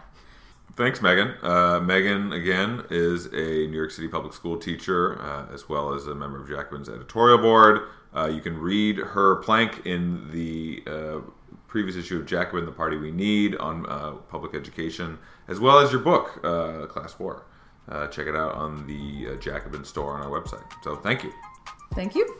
Thanks, 0.76 1.02
Megan. 1.02 1.34
Uh, 1.42 1.80
Megan, 1.80 2.32
again, 2.32 2.84
is 2.90 3.26
a 3.26 3.66
New 3.66 3.76
York 3.76 3.90
City 3.90 4.08
public 4.08 4.32
school 4.32 4.56
teacher 4.56 5.20
uh, 5.20 5.52
as 5.52 5.68
well 5.68 5.92
as 5.92 6.06
a 6.06 6.14
member 6.14 6.40
of 6.40 6.48
Jacobin's 6.48 6.88
editorial 6.88 7.38
board. 7.38 7.88
Uh, 8.14 8.26
you 8.26 8.40
can 8.40 8.58
read 8.58 8.96
her 8.96 9.36
plank 9.36 9.84
in 9.84 10.30
the 10.30 10.82
uh, 10.86 11.20
previous 11.68 11.96
issue 11.96 12.18
of 12.18 12.26
Jacobin, 12.26 12.64
The 12.64 12.72
Party 12.72 12.96
We 12.96 13.10
Need 13.10 13.56
on 13.56 13.86
uh, 13.86 14.12
public 14.28 14.54
education, 14.54 15.18
as 15.48 15.60
well 15.60 15.78
as 15.78 15.92
your 15.92 16.00
book, 16.00 16.40
uh, 16.44 16.86
Class 16.86 17.18
War. 17.18 17.44
Check 18.12 18.28
it 18.28 18.36
out 18.36 18.54
on 18.54 18.86
the 18.86 19.36
Jacobin 19.38 19.84
store 19.84 20.14
on 20.14 20.22
our 20.22 20.30
website. 20.40 20.62
So 20.84 20.94
thank 20.94 21.24
you. 21.24 21.32
Thank 21.92 22.14
you. 22.14 22.36